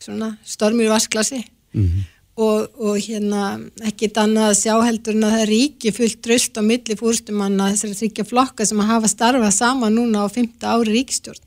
[0.04, 2.04] svona stormur vasklasi mm -hmm.
[2.44, 3.46] og, og hérna
[3.88, 7.98] ekkit annað að sjá heldur en að það ríki fullt dröst á milli fúrstumanna þessari
[8.02, 10.60] þryggja flokka sem að hafa starfað sama núna á 5.
[10.60, 11.42] ári ríkistjórn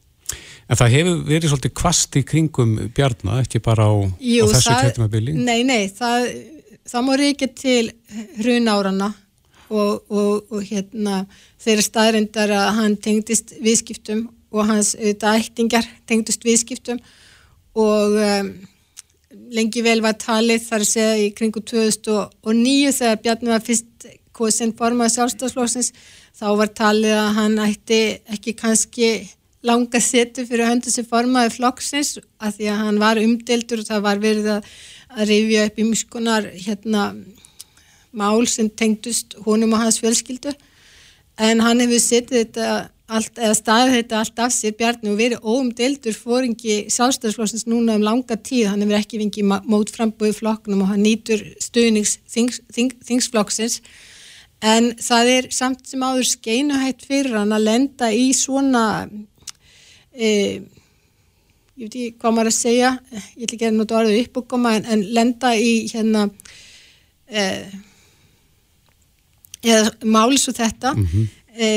[0.68, 4.74] En það hefur verið svolítið kvast í kringum bjarnar, ekki bara á, Jú, á þessu
[4.76, 5.32] kjöldumabili?
[5.32, 6.28] Nei, nei, það,
[6.84, 7.92] það má ríkja til
[8.42, 9.14] hrun árana
[9.70, 11.26] og, og, og hérna
[11.62, 17.02] þeirra staðrindar að hann tengdist viðskiptum og hans auðvitað ættingar tengdist viðskiptum
[17.78, 18.52] og um,
[19.54, 24.08] lengi vel var talið þar að segja í kringu 2009 þegar Bjarni var fyrst
[24.38, 25.92] kosin formað sjálfstafslóksins
[26.38, 28.02] þá var talið að hann ætti
[28.34, 29.10] ekki kannski
[29.66, 34.06] langa setu fyrir höndu sem formaði flokksins að því að hann var umdeldur og það
[34.06, 34.72] var verið að,
[35.18, 37.04] að rifja upp í mjög hérna
[38.18, 40.54] mál sem tengdust honum og hans fjölskyldu.
[41.38, 42.70] En hann hefur setið þetta
[43.08, 48.06] allt, eða staðið þetta allt af sér Bjarni og verið óumdeldur fóringi sástæðsflóksins núna um
[48.06, 48.72] langa tíð.
[48.72, 53.82] Hann hefur ekki vingið mót frambúið flokknum og hann nýtur stuðnings þings, þing, þingsflokksins
[54.66, 59.08] en það er samt sem áður skeinuhætt fyrir hann að lenda í svona
[60.14, 60.30] e,
[61.78, 64.48] ég veit ekki hvað maður að segja ég ætla ekki að nota orðið upp og
[64.50, 66.26] koma en, en lenda í hérna
[67.30, 67.44] e,
[69.64, 71.28] eða máli svo þetta mm -hmm.
[71.58, 71.68] e,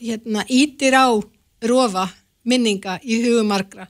[0.00, 1.08] hérna, ítir á
[1.62, 2.08] rofa
[2.44, 3.88] minninga í hugumarkra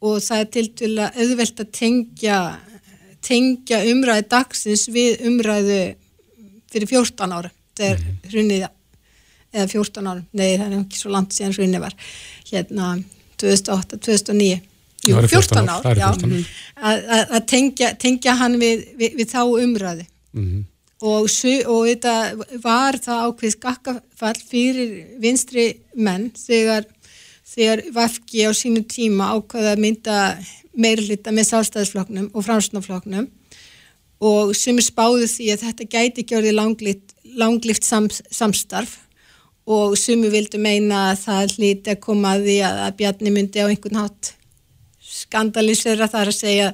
[0.00, 2.38] og það er til að auðvelt að tengja,
[3.20, 5.94] tengja umræði dagsins við umræðu
[6.72, 8.30] fyrir 14 ára þegar mm -hmm.
[8.30, 8.68] hrunnið
[9.54, 11.94] eða 14 ára, nei það er ekki svo langt síðan hrunnið var.
[12.50, 13.02] Hérna
[13.38, 14.60] 2008, 2009
[15.04, 16.08] Jú, 14 ár, ár já,
[16.80, 20.64] að, að tengja, tengja hann við, við, við þá umræði mm -hmm
[21.04, 22.14] og, og þetta
[22.64, 26.88] var það ákveð skakkafall fyrir vinstri menn þegar,
[27.44, 30.18] þegar Vafki á sínu tíma ákveða að mynda
[30.74, 33.28] meirlita með sálstæðisfloknum og fransnafloknum
[34.24, 39.00] og sem er spáðu því að þetta gæti ekki orðið langlift, langlift sam, samstarf.
[39.64, 43.62] Og sumi vildu meina að það hlíti að koma að því að, að Bjarni myndi
[43.64, 44.34] á einhvern hátt
[45.14, 46.66] skandalisera þar að segja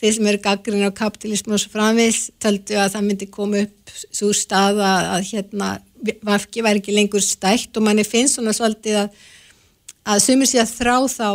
[0.00, 3.94] þeir sem eru gaggrinn á kapitalismu og svo framvis töldu að það myndi koma upp
[4.08, 5.70] svo stað að, að hérna
[6.24, 9.20] varki væri ekki lengur stækt og manni finnst svona svolítið að
[10.10, 11.28] að sumir sé að þrá þá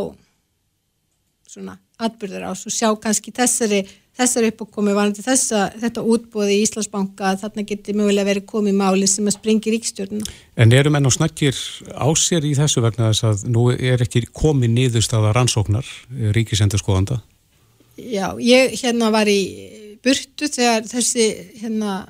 [1.56, 3.86] svona atbyrður á og sjá kannski þessari
[4.16, 9.10] þessari uppákomi varandi þessa, þetta útbóði í Íslandsbanka að þarna getur mögulega verið komið máli
[9.12, 10.36] sem að springi ríkstjórnuna.
[10.56, 11.56] En eru menn og snakkir
[11.92, 15.90] á sér í þessu vegna þess að nú er ekki komið niðurstaða rannsóknar
[16.36, 17.20] ríkisendur skoðanda?
[17.96, 19.42] Já, ég hérna var í
[20.04, 21.26] burtu þegar þessi
[21.62, 22.04] hérna,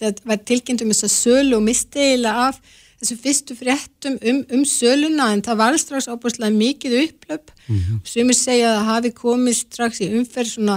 [0.00, 2.60] þetta var tilkynntum þess að sölu og misteila af
[3.00, 8.00] þessum fyrstu fréttum um, um söluna en það var strax ábúrslega mikið upplöp mm -hmm.
[8.04, 10.76] sem er segjað að hafi komið strax í umferð svona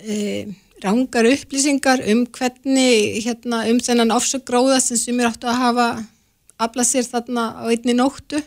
[0.00, 0.46] e,
[0.80, 5.88] rángar upplýsingar um hvernig hérna um þennan ofsagróða sem sem er áttu að hafa
[6.56, 8.40] aflað sér þarna á einni nóttu.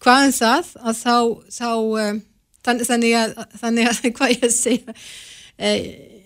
[0.00, 0.64] Hvaðan um það?
[0.88, 1.16] Að þá,
[1.58, 1.68] þá
[2.66, 4.96] e, þannig, að, þannig að hvað ég að segja
[5.56, 6.16] eh,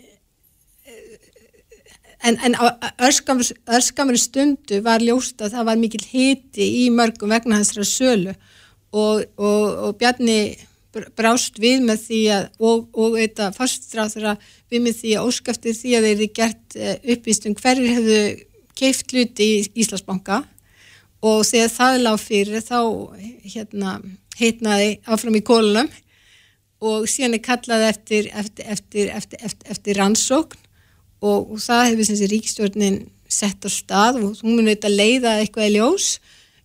[2.23, 2.57] en, en
[3.01, 8.35] örskamur stundu var ljóst að það var mikil hiti í mörgum vegna þessara sölu.
[8.91, 10.41] Og, og, og Bjarni
[11.17, 15.75] brást við með því að og, og þetta faststráður að við með því að óskafti
[15.79, 18.23] því að þeir eru gert eh, uppvístum hverju hefðu
[18.81, 20.43] keift hluti í Íslandsbanka.
[21.21, 22.81] Og þegar það lág fyrir þá
[23.55, 23.99] hérna,
[24.41, 25.91] heitnaði áfram í kólunum
[26.81, 30.59] og síðan er kallað eftir, eftir, eftir, eftir rannsókn
[31.21, 33.01] og, og það hefur sem sé ríkstjórnin
[33.31, 36.09] sett á stað og hún mun auðvitað leiða eitthvað í ljós.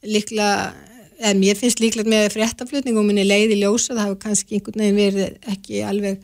[0.05, 0.73] Líklega,
[1.19, 4.83] eða mér finnst líklega með fréttaflutning og muni leiði ljós og það hafa kannski einhvern
[4.83, 6.19] veginn verið ekki alveg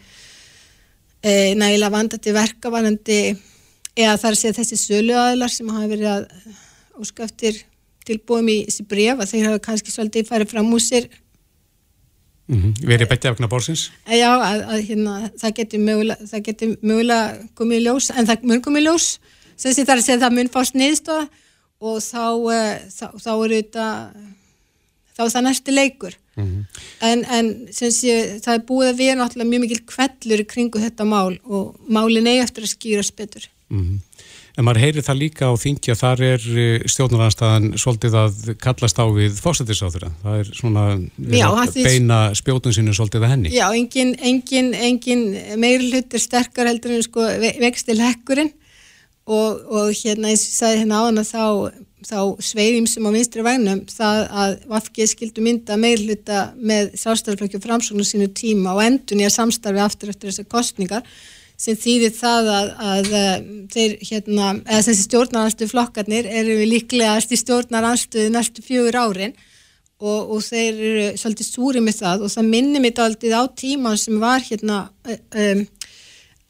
[1.22, 3.20] e, nægilega vandandi verkavarandi
[4.00, 6.26] eða þar sé þessi sölu aðlar sem hafa verið að
[7.02, 7.60] óskaftir
[8.08, 11.10] tilbúum í þessi bref að þeir hafa kannski svolítið farið fram úr sér
[12.52, 12.88] Mm -hmm.
[12.88, 13.91] Verið betið af knabórsins?
[14.06, 19.06] Já, að, að, hérna, það getur mögulega, mögulega komið ljós, en það mun komið ljós
[19.56, 21.26] sem það er að segja að það mun fást niðurstóða
[21.82, 23.88] og þá, uh, þá, þá er þetta
[25.16, 26.84] þá er það næstu leikur mm -hmm.
[27.10, 31.39] en, en sé, það er búið að vera náttúrulega mjög mikil kvellur kringu þetta mál
[31.43, 33.99] og málin eigi eftir að skýra spilur mm -hmm.
[34.60, 39.06] En maður heyri það líka á þingja, þar er eh, stjórnarnarstaðan svolítið að kallast á
[39.08, 40.10] við fósættisáþurra.
[40.24, 40.86] Það er svona
[41.32, 41.47] Já,
[41.78, 43.54] beina spjótun sinu svolítið að henni.
[43.56, 45.24] Já, engin, engin, engin
[45.62, 47.30] meir hlut er sterkar heldur en sko
[47.64, 48.52] vextil hekkurinn
[49.30, 51.45] og, og hérna eins og sagði hérna á hana þá,
[52.08, 57.62] þá sveiðum sem á vinstri vagnum það að Vafgið skildu mynda meir hluta með sástaflökju
[57.64, 61.06] framsóknu sínu tíma og endun í að samstarfi aftur eftir þessar kostningar
[61.62, 63.34] sem þýðir það að, að, eh,
[63.74, 69.36] þeir, hérna, eða þessi stjórnaranstu flokkarnir eru líklegast í stjórnaranstu næstu fjögur árin
[70.01, 73.99] og, og þeir eru svolítið súri með það og það minnir mitt aldrei á tíman
[74.01, 75.62] sem var hérna um,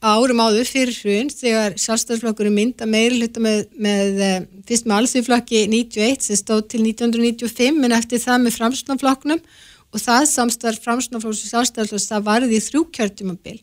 [0.02, 4.24] árum áður fyrir hrun þegar sjálfstæðsflokkurinn mynda meiri hluta með, með
[4.66, 9.44] fyrst með alþjóðflokki 91 sem stóð til 1995 en eftir það með framsnáflokknum
[9.92, 13.60] og það samstarf framsnáflokks og sjálfstæðsflokks það varði í þrjú kjörtumabil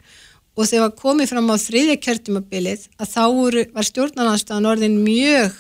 [0.59, 5.55] og þegar komið fram á þriðja kjörtumabilið að þá voru, var stjórnarnarstaðan orðin mjög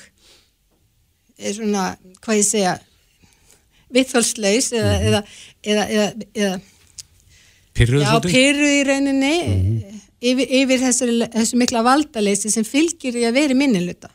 [1.38, 1.84] er eh, svona,
[2.24, 2.74] hvað ég segja
[3.94, 5.06] viðþólslaus eða, Mhm.
[5.08, 5.22] eða,
[5.64, 6.60] eða, eða, eða
[7.78, 8.32] Pyrruð já, svolítið?
[8.34, 9.34] pyrru í rauninni
[10.20, 14.10] yfir, yfir þessu, þessu mikla valdaleysi sem fylgir í að vera í minniluta.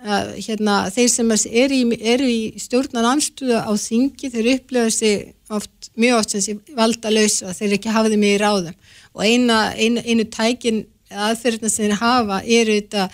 [0.00, 5.34] Uh, hérna, þeir sem eru í, eru í stjórnan anstöðu á þingi, þeir upplifa sig
[5.52, 8.76] oft, mjög oft sem sé valdalösa, þeir ekki hafa þeim í ráðum
[9.14, 13.06] og eina, einu, einu tækin aðferðina sem þeir hafa eru þetta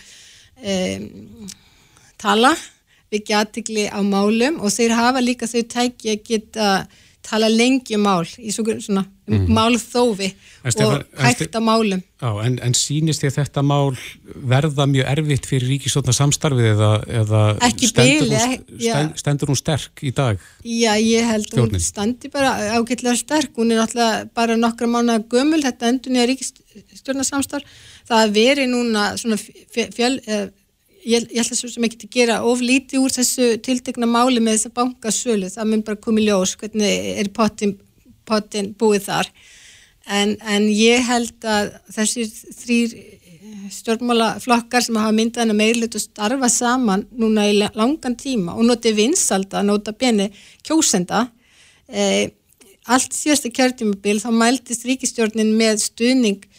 [0.60, 1.48] um,
[2.20, 2.52] tala,
[3.12, 6.70] byggja aðtikli á málum og þeir hafa líka þau tæki að geta
[7.26, 9.50] tala lengi um mál í svona, Mhm.
[9.50, 10.28] málþófi
[10.64, 12.02] og hægt á málum.
[12.22, 17.40] Já, en, en sýnist þér þetta mál verða mjög erfitt fyrir ríkistóna samstarfið eða, eða
[17.74, 18.92] stendur, bili, hún, já.
[18.92, 20.38] stend, stendur hún sterk í dag?
[20.62, 25.26] Já, ég held að hún standi bara ágætlega sterk, hún er náttúrulega bara nokkra mánuða
[25.26, 27.66] gömul, þetta endur nýja ríkistjórnarsamstarf,
[28.08, 30.46] það veri núna svona fjöl, fjöl eh,
[31.06, 34.58] ég, ég ætla svo sem ekki að gera of lítið úr þessu tiltekna máli með
[34.58, 37.76] þessa bankasölu, það mun bara komið ljós hvernig er pottin,
[38.28, 39.30] pottin búið þar.
[40.06, 42.28] En, en ég held að þessir
[42.60, 42.96] þrýr
[43.72, 48.66] stjórnmálaflokkar sem hafa myndað hennar meirlut og starfa saman núna í la- langan tíma og
[48.68, 50.28] notið vinsalda, nota beni
[50.66, 51.26] kjósenda
[51.88, 52.30] eh,
[52.86, 56.55] allt síðasta kjörtímabil þá mæltist ríkistjórnin með stuðning eh,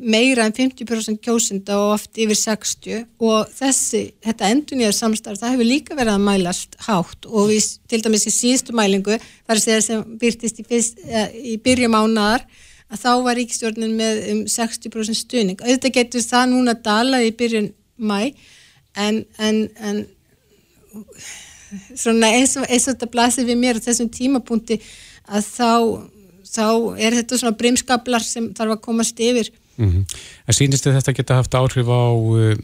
[0.00, 5.68] meira en 50% kjósenda og oft yfir 60 og þessi, þetta endunýjar samstarf það hefur
[5.68, 9.82] líka verið að mælast hátt og við, til dæmis í síðustu mælingu þar að segja
[9.84, 12.46] sem byrtist í, fyrst, eh, í byrjum ánaðar
[12.86, 15.62] að þá var ríkistjórnin með um 60% stuðning.
[15.64, 18.20] Auðvitað getur það núna dalað í byrjun mæ
[18.96, 20.04] en, en, en
[21.94, 24.78] svona eins og, eins og þetta blasir við mér á þessum tímapunkti
[25.26, 25.70] að þá,
[26.46, 26.66] þá
[27.02, 29.50] er þetta svona brimskablar sem þarf að komast yfir.
[29.76, 30.04] Mm
[30.46, 32.54] En sýnist þér þetta geta haft áhrif á uh,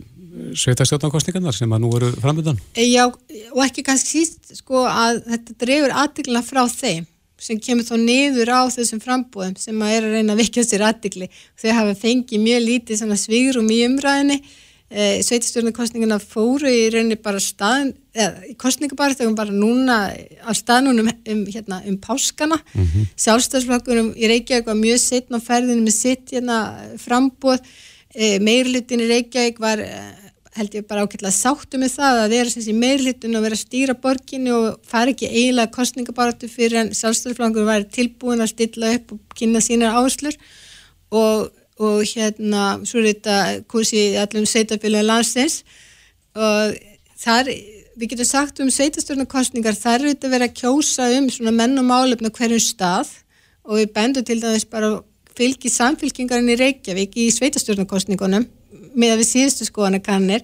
[0.57, 2.61] sveitastjórnarkostningarnar sem að nú eru framöndan?
[2.75, 7.07] E, Já, og ekki kannski síst sko að þetta dreifur aðtiklina frá þeim
[7.43, 10.85] sem kemur þá niður á þessum frambúðum sem að er að reyna að vikja sér
[10.87, 11.29] aðtikli.
[11.59, 14.39] Þau hafa fengið mjög lítið svigrum í umræðinni.
[14.93, 19.99] E, Sveitastjórnarkostningina fóru í rauninni bara staðin, eða í kostningabar þegar bara núna
[20.45, 22.59] á staðnunum um, hérna, um páskana.
[22.75, 23.07] Mm -hmm.
[23.25, 26.59] Sjálfstæðsflokkurum í Reykjavík var mjög setn á ferðinu með sitt hérna
[26.99, 27.61] frambúð.
[28.15, 29.81] E, Meirlutin í Reykjavík var
[30.59, 33.63] held ég bara ákveðlega sáttu með það að vera sem sé meirlitun og vera að
[33.63, 39.15] stýra borginu og fara ekki eiginlega kostningabaratu fyrir en sjálfstæðarflangur var tilbúin að stilla upp
[39.17, 40.37] og kynna sínar áherslur
[41.17, 41.49] og,
[41.81, 43.39] og hérna svo er þetta
[43.73, 45.63] kursi allum sveitafélagin landsins
[46.37, 46.77] og
[47.23, 47.49] þar,
[48.03, 52.33] við getum sagt um sveitastjórnarkostningar, þar er þetta verið að kjósa um menn og málefna
[52.35, 53.13] hverjum stað
[53.63, 54.97] og við bendum til dæmis bara
[55.39, 58.49] fylgi samfylkingarinn í Reykjavík í sveitastjórnarkostningunum
[58.99, 60.43] með að við síðustu skoðanakannir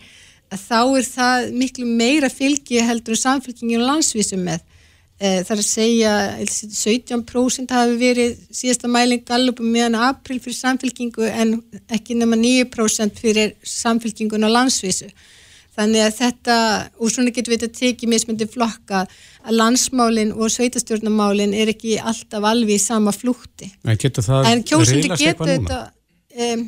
[0.54, 4.62] að þá er það miklu meira fylgi heldur samfélkingin landsvísum með.
[5.18, 6.12] E, það er að segja
[6.46, 11.56] 17% hafi verið síðasta mæling gallupum meðan april fyrir samfélkingu en
[11.90, 15.10] ekki nema 9% fyrir samfélkingun á landsvísu.
[15.78, 16.54] Þannig að þetta,
[16.98, 19.04] og svona getur við þetta tekið mismyndi flokka
[19.44, 23.70] að landsmálinn og sveitastjórnamálinn er ekki alltaf alveg í sama flútti.
[23.86, 25.54] En getur það getur eitthvað núna?
[25.54, 25.78] þetta
[26.48, 26.64] um,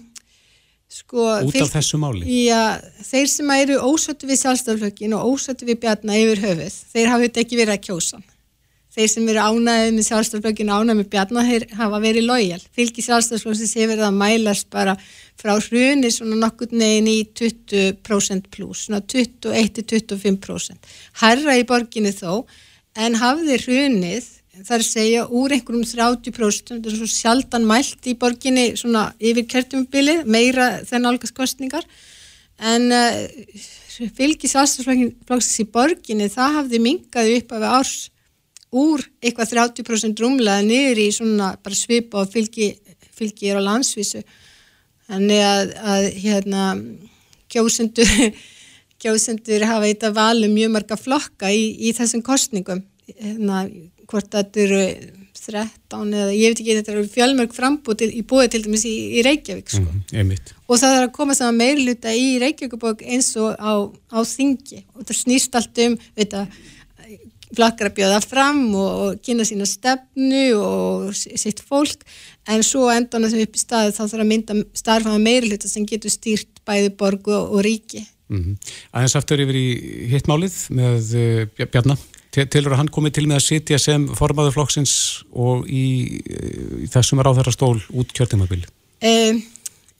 [0.90, 2.22] sko, Út af þessu máli?
[2.46, 2.78] Já,
[3.10, 7.44] þeir sem eru ósötu við sjálfstaflökin og ósötu við bjarna yfir höfuð, þeir hafa þetta
[7.44, 8.22] ekki verið að kjósa.
[8.90, 12.62] Þeir sem eru ánæðið með sjálfstaflökin og ánæðið með bjarna, þeir hafa verið lojal.
[12.74, 14.96] Fylgi sjálfstaflökin sé verið að mælast bara
[15.38, 20.90] frá hruni svona nokkur neginn í 20% pluss, svona 21-25%.
[21.22, 22.42] Herra í borginni þó,
[22.98, 24.28] en hafði hrunið
[24.60, 30.20] að segja úr einhverjum 30% þetta er svo sjaldan mælt í borginni svona yfir kjörtumubili
[30.26, 31.86] meira þenn álgast kostningar
[32.58, 33.14] en uh,
[34.16, 37.94] fylgis aðstafsflokksins í borginni það hafði mingaði upp af árs
[38.70, 42.72] úr eitthvað 30% rúmlega niður í svona bara svipa og fylgi,
[43.16, 44.22] fylgi er á landsvísu.
[45.10, 46.66] Þannig að, að hérna
[47.50, 48.10] kjósendur
[49.02, 52.84] kjósendur hafa eitthvað valið mjög marga flokka í, í þessum kostningum
[53.16, 53.64] hérna,
[54.10, 54.84] hvort þetta eru
[55.40, 59.22] 13 eða ég veit ekki, þetta eru fjölmörg frambúð í búið til dæmis í, í
[59.24, 59.94] Reykjavík sko.
[60.12, 60.34] Mm,
[60.66, 64.84] og það er að koma saman meirluta í Reykjavíkubók eins og á, á þingi.
[64.94, 66.44] Og það snýst allt um þetta,
[67.56, 72.04] flokkar að bjóða fram og, kynna sína stefnu og sitt fólk
[72.50, 75.86] en svo endan að þau upp í staði þá þarf að mynda starfaða meirluta sem
[75.88, 78.54] getur stýrt bæði borgu og, ríki Mm
[78.94, 79.68] Aðeins aftur yfir í
[80.12, 81.98] hittmálið með uh, Bjarnar.
[82.30, 84.92] Tilur að hann komið til með að sitja sem formaður flokksins
[85.34, 86.20] og í,
[86.78, 88.60] í þessum ráðherra stól út kjörtímabil.
[89.02, 89.40] Um,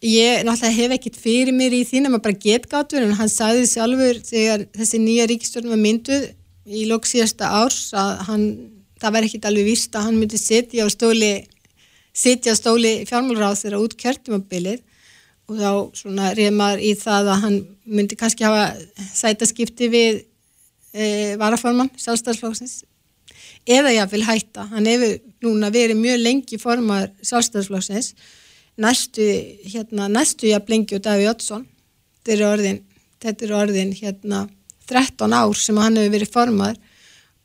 [0.07, 4.23] ég náttúrulega hef ekkit fyrir mér í því nema bara getgátur en hann sagði sjálfur
[4.29, 6.29] þegar þessi nýja ríkistjórn var mynduð
[6.71, 8.45] í lók síðasta árs að hann
[9.01, 11.33] það var ekkit alveg víst að hann myndi sitja á stóli
[12.17, 14.83] sitja á stóli fjármálráð þegar út kjörtumabilið
[15.51, 18.69] og þá svona reyðmar í það að hann myndi kannski hafa
[19.17, 20.21] sætaskipti við
[20.95, 22.85] e, varaforman sjálfstæðsflóksins
[23.67, 28.15] eða ég vil hætta, hann hefur núna verið mjög lengi formar sjálfstæðsflóksins
[28.81, 29.27] næstu,
[29.73, 31.67] hérna, næstu jafn lengi og Daví Oddsson.
[32.21, 32.81] Þetta er orðin,
[33.21, 34.41] þetta er orðin hérna
[34.91, 36.81] 13 ár sem hann hefur verið formar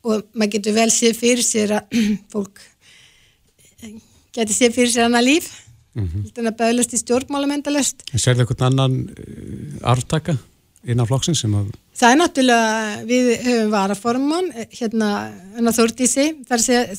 [0.06, 2.60] og maður getur vel séð fyrir sér að fólk
[4.36, 5.48] getur séð fyrir sér hana líf.
[5.96, 6.24] Mm -hmm.
[6.36, 10.34] þannig að bæðlast í stjórnmálamendalust Sér þið eitthvað annan uh, arftaka
[10.84, 15.10] innan flokksinn sem að Það er náttúrulega, við höfum varaforman hérna,
[15.54, 16.26] hérna Þórdísi.
[16.44, 16.90] Það er,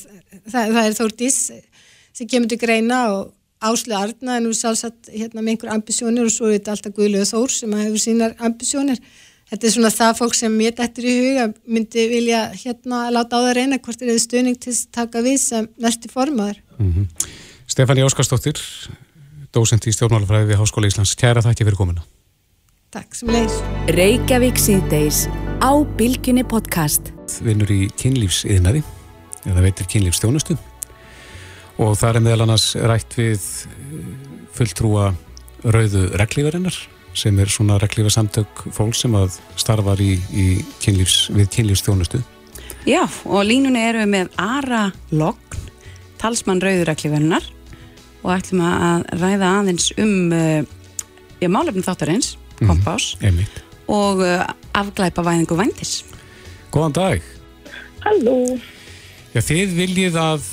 [0.50, 1.36] það, það er Þórdís
[2.18, 3.28] sem kemur til greina og
[3.62, 7.30] Áslu Arna er nú sjálfsagt hérna, með einhver ambisjónir og svo er þetta alltaf Guðlega
[7.30, 9.00] Þór sem hefur sínar ambisjónir
[9.50, 13.44] þetta er svona það fólk sem ég dættur í huga myndi vilja hérna láta á
[13.46, 16.62] það reyna hvort er þið stöning til að taka við sem næsti formaður.
[16.78, 17.28] Mm -hmm.
[17.66, 18.60] Stefani Óskarsdóttir
[19.52, 21.16] dósent í stjórnmálafræði við Háskóla Íslands.
[21.16, 22.04] Kæra þakki fyrir komina
[22.90, 23.52] Takk sem leys
[23.88, 25.26] Reykjavík síðdeis
[25.60, 27.12] á Bilginni podcast.
[27.44, 28.82] Vinnur í kynlífsiðnaði
[29.44, 30.56] eða veitir kynlífstjónustu
[31.78, 33.44] og það er meðal annars rætt við
[34.56, 35.10] fulltrúa
[35.68, 36.78] rauðu reglívarinnar
[37.18, 40.46] sem er svona reglífa samtök fólk sem að starfar í, í
[40.82, 42.22] kynlífs, við kynlífstjónustu.
[42.88, 45.66] Já, og línunni eru við með Ara Logn,
[46.20, 47.44] talsmann rauðureglífarinnar
[48.22, 50.62] og ætlum að ræða aðeins um uh,
[51.42, 53.44] já, málefnum þáttarins, mhm, kompás mm,
[53.92, 54.46] og uh,
[54.78, 56.00] afglæpa væðingu vændis.
[56.72, 57.30] Góðan dag.
[58.04, 58.58] Halló.
[59.34, 60.50] Já, þið viljið að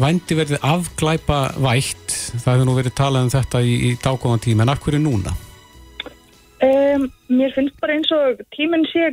[0.00, 4.66] vændi verði afglæpa vætt, það hefur nú verið talað um þetta í, í dágóðan tíma,
[4.66, 5.32] en af hverju núna?
[6.64, 9.10] Um, mér finnst bara eins og tíminn sé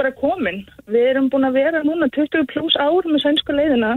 [0.00, 0.64] bara komin.
[0.90, 3.96] Við erum búin að vera núna 20 pluss ár með sænsku leiðina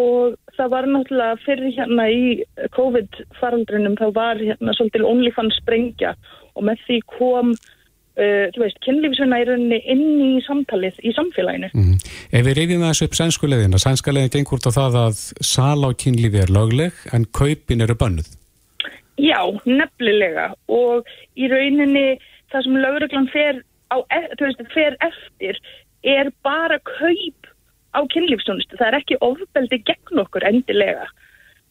[0.00, 2.22] og það var náttúrulega fyrir hérna í
[2.76, 6.14] COVID-faraldrinum þá var hérna svolítil OnlyFans sprengja
[6.54, 11.70] og með því kom uh, þú veist, rauninni inn í samtalið í samfélaginu.
[11.72, 12.10] Mm -hmm.
[12.32, 15.90] Ef við reyfum þessu upp sænsku leiðina, sænska leiðin gengur á það að sal á
[15.92, 18.39] kynlífi er lögleg en kaupin eru bönnuð.
[19.20, 22.18] Já, nefnilega og í rauninni
[22.52, 23.62] það sem lauruglan fer,
[23.92, 25.58] e, veist, fer eftir
[26.06, 27.50] er bara kaup
[27.94, 28.78] á kynlífstónustu.
[28.78, 31.08] Það er ekki ofbeldi gegn okkur endilega.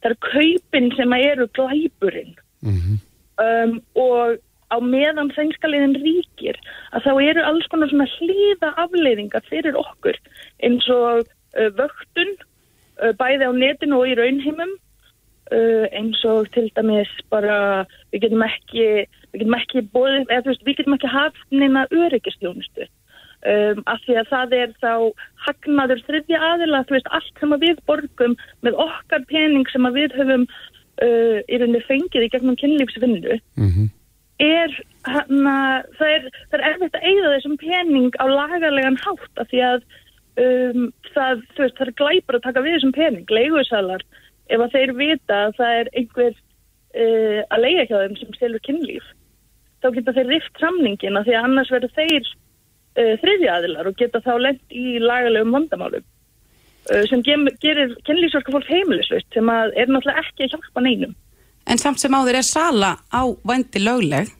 [0.03, 2.97] Það er kaupin sem eru glæburinn mm -hmm.
[3.45, 4.37] um, og
[4.69, 6.57] á meðan þengskaliðin ríkir
[6.93, 10.17] að þá eru alls konar svona hlýða afleiðingar fyrir okkur
[10.63, 11.25] eins og
[11.57, 12.35] uh, vöktun
[13.01, 14.77] uh, bæði á netinu og í raunheimum
[15.49, 18.83] Uh, eins og til dæmis bara við getum ekki
[19.33, 24.03] við getum ekki bóðið, eða þú veist, við getum ekki haft neina öryggistjónustu um, af
[24.05, 24.91] því að það er þá
[25.47, 28.35] hagnaður þriðja aðila, þú veist, allt sem við borgum
[28.65, 33.89] með okkar pening sem við höfum uh, í rauninni fengið í gegnum kynlífsvinnu mm -hmm.
[34.45, 34.77] er
[35.09, 35.57] hana,
[35.97, 39.81] það er, það er erfitt að eigða þessum pening á lagarlegan hátt af því að
[40.45, 44.03] um, það, þú veist, það er glæpar að taka við þessum pening, leiguðsalar
[44.49, 48.65] ef að þeir vita að það er einhver uh, að leia hjá þeim sem stelur
[48.65, 49.09] kynlíf
[49.79, 54.23] þá geta þeir rift samningina því að annars verður þeir uh, þriðja aðilar og geta
[54.25, 60.25] þá lengt í lagalegum vandamálum uh, sem gerir kynlífsverka fólk heimilisvist sem að er náttúrulega
[60.25, 61.15] ekki að hjálpa neinum.
[61.69, 64.31] En samt sem áður er sala á vendi lögleg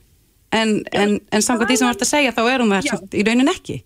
[0.56, 3.52] en, en, en samkvæmt því sem vart að segja þá erum við það í raunin
[3.52, 3.76] ekki.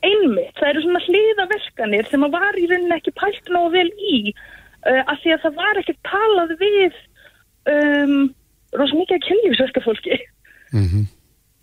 [0.00, 4.20] Einmitt, það eru svona hliðaverkanir sem að var í raunin ekki pælt náðu vel í
[4.86, 7.00] uh, af því að það var ekki talað við
[7.70, 8.20] um,
[8.78, 10.18] rosa mikið kynlífsverka fólki.
[10.70, 11.04] Mm -hmm.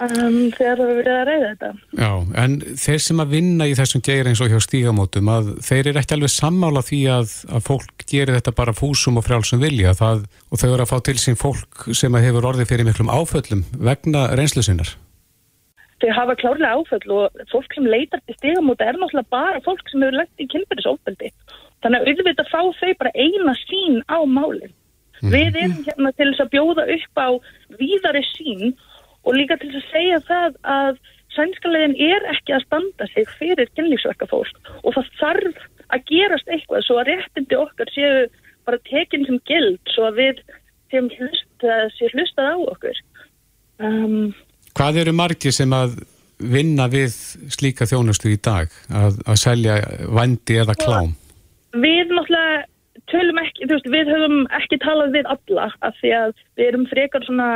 [0.03, 1.72] um, þegar það verið að reyða þetta.
[2.01, 2.11] Já,
[2.43, 6.01] en þeir sem að vinna í þessum geir eins og hjá stígamótum að þeir eru
[6.01, 9.95] ekki alveg sammála því að, að fólk gerir þetta bara fúsum og frjálsum vilja.
[9.95, 13.13] Það, og þau eru að fá til sín fólk sem að hefur orðið fyrir miklum
[13.13, 14.97] áföllum vegna reynslu sinnar.
[15.97, 20.03] Þau hafa klárlega áföll og fólk sem leitar til stígamóta er náttúrulega bara fólk sem
[20.03, 21.32] hefur lagt í kynbærisofbeldi
[21.86, 24.73] Þannig að auðvitað fá þau bara eina sín á málinn.
[25.21, 25.32] Mm.
[25.34, 27.30] Við erum hérna til þess að bjóða upp á
[27.80, 28.73] víðari sín
[29.25, 30.99] og líka til þess að segja það að
[31.38, 36.86] sænskalegin er ekki að standa sig fyrir kynlífsverka fólk og það þarf að gerast eitthvað
[36.86, 38.28] svo að réttindi okkar séu
[38.67, 40.41] bara tekinn sem gild svo að við
[40.91, 43.01] séum hlustað, séu hlustað á okkur.
[43.84, 44.34] Um,
[44.78, 45.99] Hvað eru margi sem að
[46.38, 47.13] vinna við
[47.53, 49.78] slíka þjónustu í dag að, að selja
[50.13, 51.15] vandi eða klám?
[51.76, 52.65] Við náttúrulega
[53.11, 56.88] tölum ekki, þú veist, við höfum ekki talað við alla af því að við erum
[56.91, 57.49] frekar svona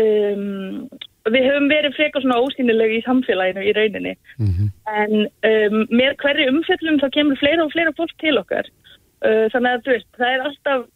[0.00, 0.88] um,
[1.30, 4.14] við höfum verið frekar svona ósýnileg í samfélaginu í rauninni.
[4.88, 8.68] En um, með hverju umfjöllum þá kemur fleira og fleira fólk til okkar.
[9.20, 10.88] Uh, þannig að þú veist, það er alltaf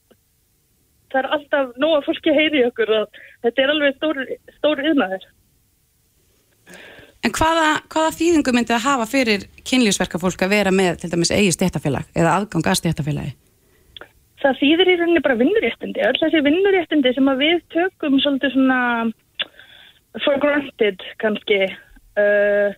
[1.12, 4.22] það er alltaf nóga fólki heyri okkur og þetta er alveg stór,
[4.58, 5.26] stór yðnaður.
[7.24, 11.32] En hvaða, hvaða þýðingu myndi það hafa fyrir kynlífsverka fólk að vera með til dæmis
[11.32, 13.32] eigi stéttafélag eða aðgang að stéttafélagi?
[14.44, 16.02] Það þýðir í rauninni bara vinnuréttindi.
[16.04, 18.80] Öll þessi vinnuréttindi sem við tökum svolítið svona
[20.20, 21.62] for granted kannski,
[22.20, 22.76] uh,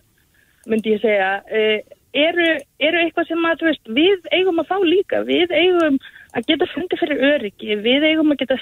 [0.71, 2.47] myndi ég segja, uh, eru,
[2.79, 5.23] eru eitthvað sem að veist, við eigum að fá líka.
[5.27, 5.99] Við eigum
[6.31, 7.81] að geta fundið fyrir öryggi.
[7.83, 8.61] Við eigum að geta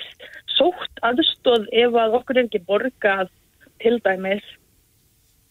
[0.57, 3.29] sótt aðstóð ef að okkur er ekki borgað
[3.85, 4.55] til dæmis.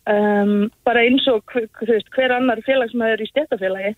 [0.05, 1.48] Um, bara eins og
[1.88, 3.92] veist, hver annar félag sem það er í stéttafélagi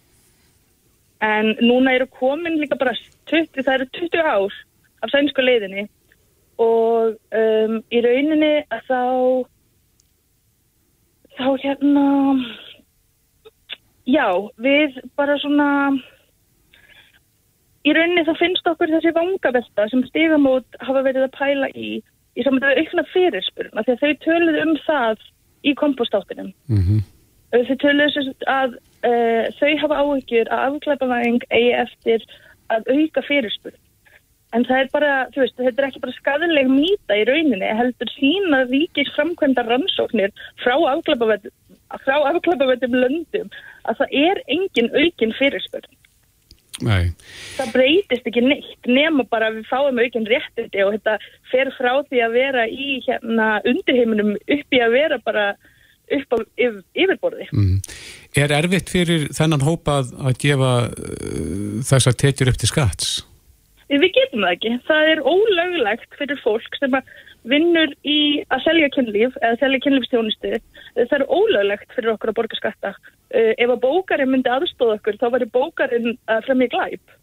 [1.26, 2.92] en núna eru komin líka bara
[3.26, 4.58] 20, það eru 20 ár
[5.02, 5.88] af sænsku leiðinni.
[6.62, 9.02] Og um, í rauninni að þá
[11.36, 12.06] þá hérna
[14.06, 14.28] já,
[14.62, 15.70] við bara svona
[17.86, 21.96] í rauninni þá finnst okkur þessi vangabesta sem stigamót hafa verið að pæla í
[22.36, 25.26] í saman við aukna fyrirspurna því að þau töluðu um það
[25.66, 27.00] í kompostáttinum Mm -hmm.
[27.68, 28.70] þau töluðu sem að
[29.10, 32.20] uh, þau hafa áhyggjur að afklæpavæðing eigi eftir
[32.74, 33.78] að auka fyrirspurn.
[34.54, 38.10] En það er bara, þú veist, þetta er ekki bara skadaleg mýta í rauninni, heldur
[38.14, 43.50] sína ríkis framkvæmda rannsóknir frá afklæpavæðum löndum
[43.84, 45.95] að það er engin aukin fyrirspurn
[46.84, 47.14] Nei.
[47.56, 51.14] það breytist ekki neitt nema bara að við fáum aukin réttindi og þetta
[51.48, 55.46] fer frá því að vera í hérna undirheiminum upp í að vera bara
[56.12, 57.48] upp á yfir, yfirborði.
[57.50, 57.78] Mm.
[58.36, 63.16] Er erfitt fyrir þennan hópa að, að gefa uh, þessar tekjur upp til skatts?
[63.90, 64.72] Við getum það ekki.
[64.86, 67.10] Það er ólöglegt fyrir fólk sem að
[67.46, 70.56] vinnur í að selja kynlíf eða selja kynlífstjónustu.
[70.98, 72.96] Það er ólöglegt fyrir okkur að borga skatta.
[73.34, 77.14] Uh, ef að bókarinn myndi aðstóða okkur þá væri bókarinn að fremja glæp.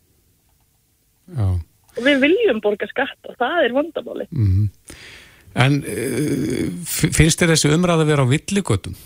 [1.32, 1.46] Já.
[1.94, 4.28] Og við viljum borga skatta og það er vandamáli.
[4.36, 4.66] Mm.
[5.64, 8.98] En uh, finnst þér þessi umræða að vera á villigötum?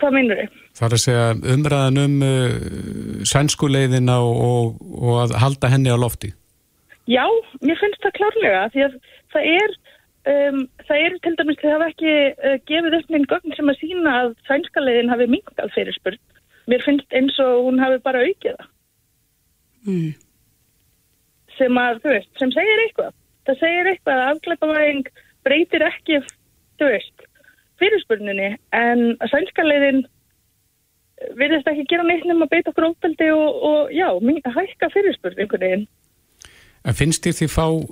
[0.00, 0.58] Hvað minnur þið?
[0.78, 6.00] Það er að segja umræðan um uh, sænskuleiðina og, og, og að halda henni á
[6.00, 6.32] lofti.
[7.10, 7.26] Já,
[7.60, 8.96] mér finnst það klárlega því að
[9.34, 9.76] það er,
[10.28, 13.80] um, það er til dæmis það hafa ekki uh, gefið upp minn gögn sem að
[13.80, 16.20] sína að sænskaleiðin hafi minkað fyrirspurn.
[16.70, 18.68] Mér finnst eins og hún hafi bara aukið það.
[19.86, 20.12] Mm.
[21.56, 23.16] Sem að, þú veist, sem segir eitthvað.
[23.48, 25.10] Það segir eitthvað að afklæpavæðing
[25.46, 26.20] breytir ekki,
[26.80, 27.26] þú veist,
[27.80, 30.04] fyrirspurninni en að sænskaleiðin
[31.36, 34.08] virðist ekki gera neitt nema að beita okkur ópeldi og, og já,
[34.56, 35.88] hækka fyrirspurn einhvern veginn.
[36.88, 37.84] En finnst þér því fá uh,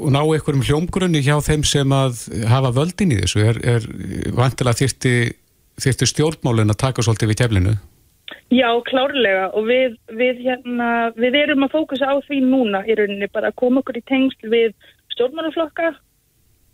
[0.00, 3.44] og ná einhverjum hljómgrunni hjá þeim sem að hafa völdin í þessu?
[3.52, 3.88] Er, er
[4.36, 5.14] vantilega þyrti,
[5.84, 7.74] þyrti stjórnmálin að taka svolítið við keflinu?
[8.50, 13.28] Já, klárlega og við, við, hérna, við erum að fókusa á því núna í rauninni
[13.30, 14.72] bara að koma okkur í tengsl við
[15.14, 15.92] stjórnmálaflokka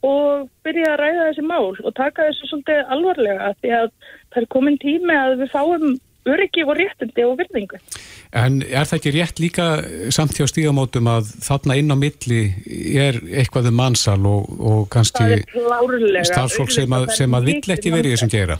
[0.06, 3.86] og byrja að ræða þessi mál og taka þessu svolítið alvarlega því að
[4.32, 5.86] það er komin tími að við fáum
[6.26, 7.80] öryggi og réttindi og virðingu.
[8.36, 9.66] En er það ekki rétt líka
[10.14, 12.40] samt hjá stígamótum að þarna inn á milli
[12.98, 15.42] er eitthvað um mannsal og, og kannski
[16.26, 18.58] starfsfólk sem að, sem að vill ekki verið þessum gera?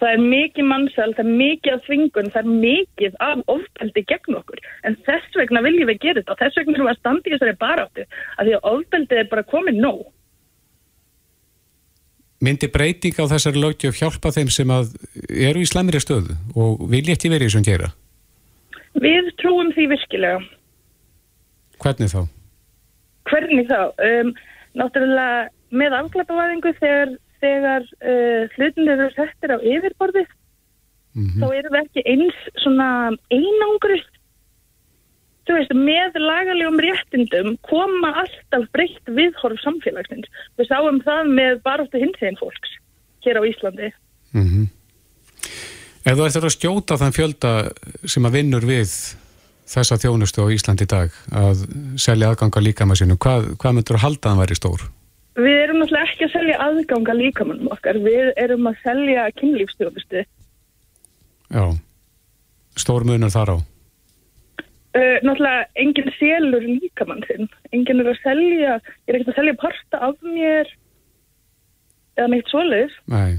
[0.00, 4.38] Það er mikið mannsal, það er mikið af þvingun, það er mikið af ofbeldi gegn
[4.38, 4.62] okkur.
[4.88, 7.34] En þess vegna viljum við gera þetta og þess vegna erum við að standa í
[7.34, 10.00] þessari baráttu að því að ofbeldið er bara komið nóg.
[12.40, 17.32] Myndi breyting á þessari lögjöf hjálpa þeim sem eru í slæmri stöðu og vilja ekki
[17.32, 17.90] verið þessum gera?
[19.00, 20.40] Við trúum því virkilega.
[21.84, 22.22] Hvernig þá?
[23.30, 23.80] Hvernig þá?
[24.08, 24.32] Um,
[24.80, 27.14] náttúrulega með afklapavæðingu þegar,
[27.44, 30.30] þegar uh, hlutin eru settir á yfirborðið
[31.40, 32.88] þá erum við ekki eins svona
[33.34, 33.98] einangri
[35.48, 40.28] þú veist, með lagalegum réttindum koma alltaf breytt viðhorf samfélagsins.
[40.58, 42.76] Við sáum það með baróttu hinsegin fólks
[43.24, 43.90] hér á Íslandi.
[44.36, 44.68] Mm
[46.00, 47.50] Ef þú ættir að skjóta þann fjölda
[48.08, 48.88] sem að vinnur við
[49.68, 51.66] þessa þjónustu á Íslandi í dag að
[52.00, 54.86] selja aðganga líkama sínum, hvað, hvað myndur að halda að hann væri stór?
[55.40, 60.24] Við erum náttúrulega ekki að selja aðganga líkamannum okkar, við erum að selja kynlífstjónustu.
[61.50, 61.64] Já,
[62.80, 63.56] stór munur þar á.
[64.90, 69.58] Uh, náttúrulega enginn selur líkamann sinn, enginn er að selja, ég er ekkert að selja
[69.60, 70.72] parta af mér
[72.18, 72.96] eða neitt svoleiðis.
[73.12, 73.38] Nei.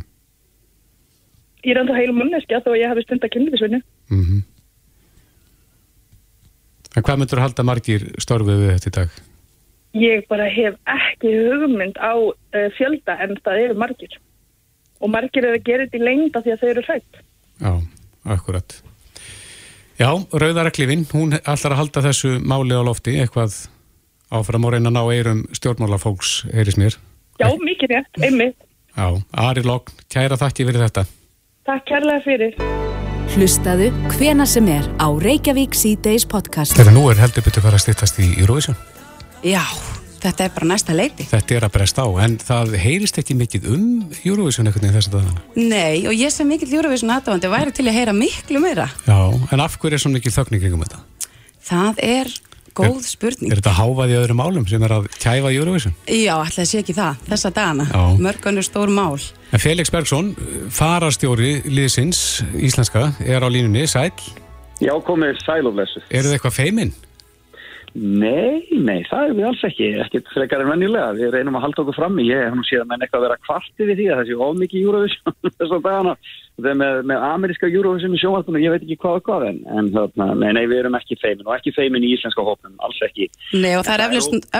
[1.65, 3.83] Ég er enda heil manneskja þó að ég hafi stund að kynlífisvinni.
[4.13, 4.47] Mm
[6.91, 9.19] En hvað myndur að halda margir störfið við þetta í dag?
[9.97, 14.15] ég bara hef ekki hugmynd á uh, fjölda en það eru margir.
[15.01, 17.21] Og margir eru að gera þetta í lengda því að þau eru hrætt.
[17.61, 17.73] Já,
[18.35, 18.77] akkurat.
[20.01, 23.53] Já, Rauðaraklifin, hún ætlar að halda þessu máli á lofti, eitthvað
[24.33, 26.95] áfram og reyna að ná eirum stjórnmálafólks, heyris mér.
[27.37, 28.57] Já, mikið rétt, einmitt.
[28.95, 29.05] Já,
[29.43, 31.05] Ari Logn, kæra þakki fyrir þetta.
[31.69, 32.57] Takk kærlega fyrir.
[33.35, 36.73] Hlustaðu hvena sem er á Reykjavík C-Days podcast.
[36.81, 38.79] Þegar nú er heldur betur fara að stýttast í Eurovision.
[39.45, 39.61] Já,
[40.21, 41.25] þetta er bara næsta leiti.
[41.31, 43.87] Þetta er að bresta á, en það heyrist ekki mikið um
[44.21, 45.41] Eurovision einhvern veginn þess að það.
[45.57, 48.87] Nei, og ég sem mikill Eurovision aðdáðandi væri til að heyra miklu meira.
[49.07, 49.19] Já,
[49.51, 51.03] en af hverju er svo mikið þögning kringum þetta?
[51.71, 52.33] Það er
[52.77, 53.51] góð spurning.
[53.51, 55.95] Er þetta hávað í öðrum málum sem er að kæfa Eurovision?
[56.07, 57.87] Já, ætlaði sé ekki það, þessa dagana.
[57.91, 58.03] Já.
[58.27, 59.19] Mörgunur stór mál.
[59.51, 60.31] En Felix Bergson,
[60.71, 64.13] farastjóri liðsins íslenska, er á línunni, sæl.
[64.81, 66.01] Já, komið sæl og blessu.
[66.09, 66.93] Eru þið eitthvað feiminn?
[67.93, 71.09] Nei, nei, það er við alls ekki, ekkert frekar en venjulega.
[71.17, 72.23] Við reynum að halda okkur frammi.
[72.29, 75.35] Ég hef nú síðan menn eitthvað að vera kvartið við því að þessi ofmikið Eurovision
[75.59, 76.15] þess að dagana.
[76.61, 79.61] Það er með, með ameríska Eurovision í sjónvarpunum, ég veit ekki hvað og hvað en,
[79.75, 82.99] en þarna, nei, nei, við erum ekki feimin og ekki feimin í íslenska hópnum, alls
[83.07, 83.27] ekki.
[83.55, 84.05] Nei, og það er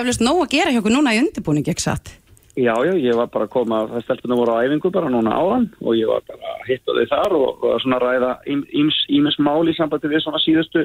[0.00, 2.16] eflust, nóg að gera hjá okkur núna í undirbúning, ekki satt?
[2.52, 5.70] Já, já, ég var bara að koma, það stelpunum voru á æfingu bara núna áðan
[5.80, 9.72] og ég var bara að hitta þau þar og, og svona ræða ímis mál í
[9.78, 10.82] sambandi við svona síðustu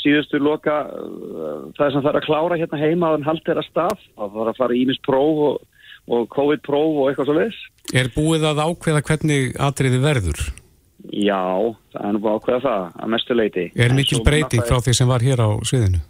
[0.00, 3.66] síðustu loka uh, það sem það er að klára hérna heima að hann haldi þeirra
[3.68, 4.06] stað.
[4.16, 5.60] Það var að fara ímis próf og,
[6.10, 7.60] og COVID-próf og eitthvað svo leis
[7.96, 10.44] Er búið að ákveða hvernig atriði verður?
[11.10, 11.42] Já,
[11.94, 14.96] það er nú búið að ákveða það að mestu leiti Er mikil breyting frá því
[14.98, 16.00] sem var hér á sviðinu?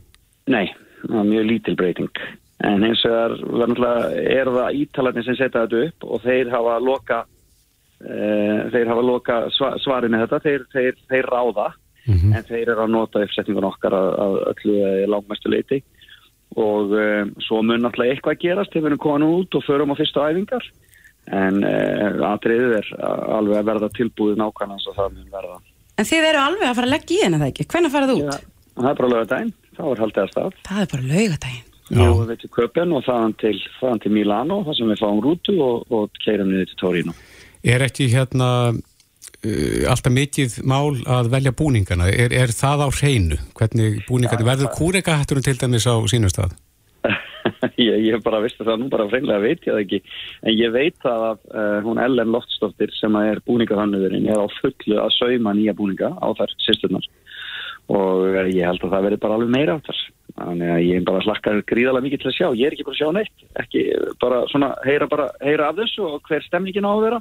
[0.50, 0.66] Nei,
[1.06, 2.22] það er mjög lítil breyting.
[2.66, 3.12] En eins og
[3.78, 9.04] það er það ítalarnir sem setja þetta upp og þeir hafa loka uh, þeir hafa
[9.06, 9.38] loka
[9.84, 10.42] svarinu þetta.
[10.44, 11.70] Þeir, þeir, þeir ráða
[12.10, 12.36] mm -hmm.
[12.36, 14.76] en þeir eru að nota uppsetningun okkar að, að öllu
[15.14, 15.80] langmestu leiti
[16.58, 18.72] og um, svo mun náttúrulega eitthvað að gerast.
[18.72, 20.64] Þegar við erum komin út og förum á fyrstu æfingar.
[21.30, 22.88] En uh, aðriðið er
[23.38, 25.58] alveg að verða tilbúið nákvæmlega svo það mun verða.
[25.96, 27.68] En þið eru alveg að fara að leggja í henni það ekki?
[27.70, 28.22] Hvernig farað út?
[28.24, 28.38] Ja,
[28.80, 30.62] það er bara lögadaginn, þá er haldið að stað.
[30.66, 34.76] Það er bara lögadaginn Já, við veitum köpen og þaðan til, þaðan til Milano þar
[34.78, 37.14] sem við fáum rútu og, og keirum niður til Torino.
[37.66, 38.50] Er ekki hérna
[39.40, 42.10] alltaf mikið mál að velja búningana.
[42.12, 43.38] Er, er það á hreinu?
[43.56, 46.56] Hvernig búningana, ja, verður kúrekahatturinn til dæmis á sínum stað?
[47.80, 50.02] ég, ég bara visti það nú bara freinlega veit ég það ekki.
[50.44, 55.00] En ég veit það að uh, hún Ellen Loftsdóttir sem er búningahannurinn er á fullu
[55.00, 57.08] að sauma nýja búninga á þær sýsturnar
[57.90, 60.06] og uh, ég held að það verður bara alveg meira áttar.
[60.36, 62.48] Þannig að ég bara slakkar gríðalega mikið til að sjá.
[62.60, 63.46] Ég er ekki bara að sjá neitt.
[63.64, 63.86] Ekki
[64.22, 67.18] bara svona heyra, bara, heyra af þessu og hver stemningin á að vera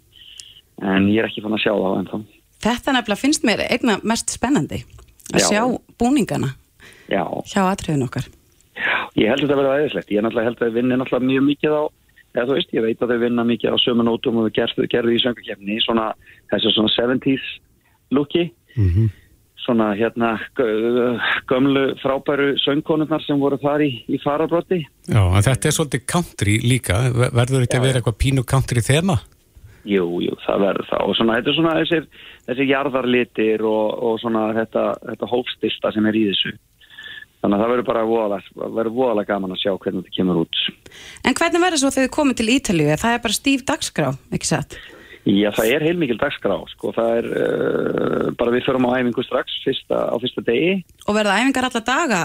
[0.81, 2.19] en ég er ekki fann að sjá það ennþá.
[2.59, 4.83] Þetta nefnilega finnst mér einna mest spennandi
[5.33, 5.47] að Já.
[5.47, 5.61] sjá
[5.99, 6.53] búningana
[7.07, 7.23] Já.
[7.47, 8.27] hjá atriðin okkar.
[8.79, 10.11] Já, ég held að þetta verði aðeinslegt.
[10.11, 11.83] Ég held að það vinni náttúrulega mjög mikið á,
[12.35, 15.15] eða þú veist, ég veit að þau vinna mikið á sömunótum og þau gerðu, gerðu
[15.15, 16.05] í söngakefni svona,
[16.51, 17.47] þessu svona 70's
[18.15, 19.09] looki mm -hmm.
[19.65, 20.29] svona hérna
[21.49, 24.85] gömlu frábæru söngkonurnar sem voru þar í, í farabrotti.
[25.07, 27.01] Já, en þetta er svolítið country líka.
[27.11, 29.19] Verður þetta að vera eitthvað pínu country þema?
[29.87, 31.03] Jú, jú, það verður það.
[31.05, 32.07] Og svona, þetta er svona þessir,
[32.49, 36.53] þessir jarðarlitir og, og svona þetta, þetta hófstilta sem er í þessu.
[37.39, 40.63] Þannig að það verður bara voðalega, verður voðalega gaman að sjá hvernig þetta kemur út.
[41.23, 42.89] En hvernig verður svo þegar þið komið til Ítalíu?
[42.99, 44.75] Það er bara stíf dagskrá, ekki satt?
[45.29, 49.55] Já, það er heilmikil dagskrá sko, það er uh, bara við förum á æfingu strax
[49.63, 50.75] fyrsta, á fyrsta degi.
[51.07, 52.21] Og verða æfingar alla daga?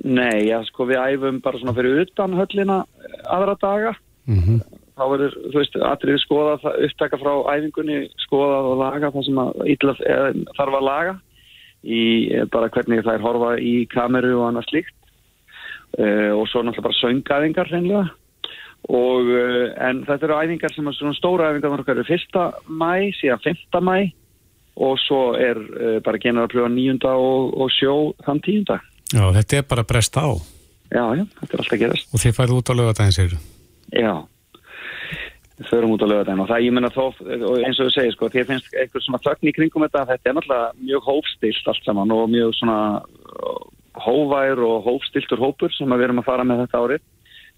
[0.00, 2.82] Nei, já, sko við æfum bara svona fyrir utan höllina
[3.30, 3.94] aðra daga.
[4.26, 9.26] Mm -hmm þá verður, þú veist, aðrið skoða upptaka frá æfingunni, skoða og laga það
[9.26, 9.96] sem að ítla,
[10.58, 11.18] þarf að laga
[11.80, 12.00] í
[12.52, 14.96] bara hvernig það er horfa í kameru og annað slíkt
[15.96, 18.02] uh, og svo náttúrulega bara söngaæfingar hreinlega
[18.90, 22.46] og uh, en þetta eru æfingar sem er svona stóra æfingar þar okkar eru fyrsta
[22.68, 23.96] mæ, síðan femta mæ
[24.80, 27.94] og svo er uh, bara genar að pröfa nýjunda og, og sjó
[28.26, 28.80] þann tíunda.
[29.10, 30.28] Já, þetta er bara brest á.
[30.90, 32.12] Já, já, þetta er alltaf gerast.
[32.14, 33.40] Og þið færðu út á lögatæðin, segir þú?
[33.90, 34.12] Já
[35.68, 37.04] förum út á lögadaginn og það ég menna þó
[37.66, 40.30] eins og þú segir sko því að finnst eitthvað svona þögn í kringum þetta þetta
[40.30, 43.64] er náttúrulega mjög hófstilt allt saman og mjög svona uh,
[44.00, 47.04] hóvær og hófstiltur hópur sem við erum að fara með þetta árið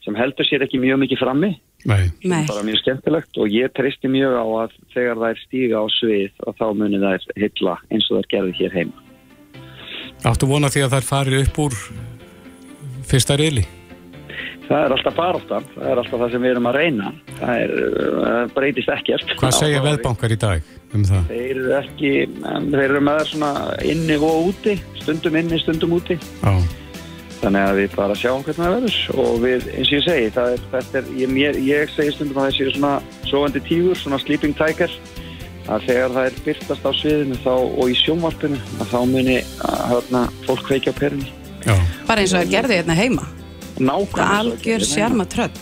[0.03, 1.53] sem heldur sér ekki mjög mikið frammi
[1.87, 2.11] Nei.
[2.23, 6.47] bara mjög skemmtilegt og ég treysti mjög á að þegar það er stíga á svið
[6.47, 9.09] og þá munir það er hylla eins og það er gerðið hér heima
[10.23, 11.79] Áttu vona því að það er farið upp úr
[13.07, 13.65] fyrsta reyli?
[14.73, 17.09] Það er alltaf baráttan, það er alltaf það sem við erum að reyna
[17.39, 17.73] það, er,
[18.19, 21.33] það breytist ekkert Hvað segja veðbankar í dag um það?
[21.33, 22.13] Þeir eru ekki,
[22.45, 23.51] þeir eru með það svona
[23.93, 26.55] inni og úti, stundum inni, stundum úti Já.
[27.43, 30.55] þannig að við bara sjáum hvernig það verður og við, eins og ég segi, það
[30.57, 32.95] er, þetta er ég, mér, ég segi stundum að þessi er svona
[33.29, 34.97] sovandi tígur, svona sleeping tiger
[35.71, 39.39] að þegar það er byrtast á sviðinu þá, og í sjónvarpinu að þá muni
[39.69, 41.31] að hérna, fólk kveikja á perunni
[41.63, 41.77] Já,
[42.09, 43.29] Bara eins og það gerði hérna heima.
[43.79, 45.55] Nákvæmlega Það algjör sjarma tröll.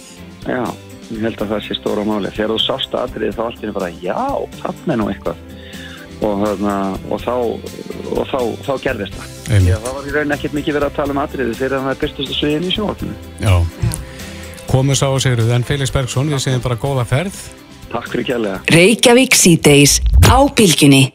[0.47, 0.65] Já,
[1.11, 2.33] ég held að það sé stóra máli.
[2.35, 4.19] Þegar þú sást aðrið þá einu bara, já,
[4.63, 5.47] þarna er nú eitthvað.
[6.21, 6.75] Og, þarna,
[7.09, 7.35] og, þá,
[8.13, 9.37] og þá, þá gerðist það.
[9.71, 11.95] Já, það var í raun ekkert mikið verið að tala um aðriði fyrir að það
[11.95, 13.15] er byrstast að sviðin í sjónvarpinu.
[13.41, 13.55] já.
[14.71, 17.39] Komum sá og segir en Felix Bergson, við segjum bara góða ferð.
[17.91, 18.61] Takk fyrir kjærlega.
[18.71, 19.97] Reykjavík síðdeis
[20.31, 21.09] á bylginni.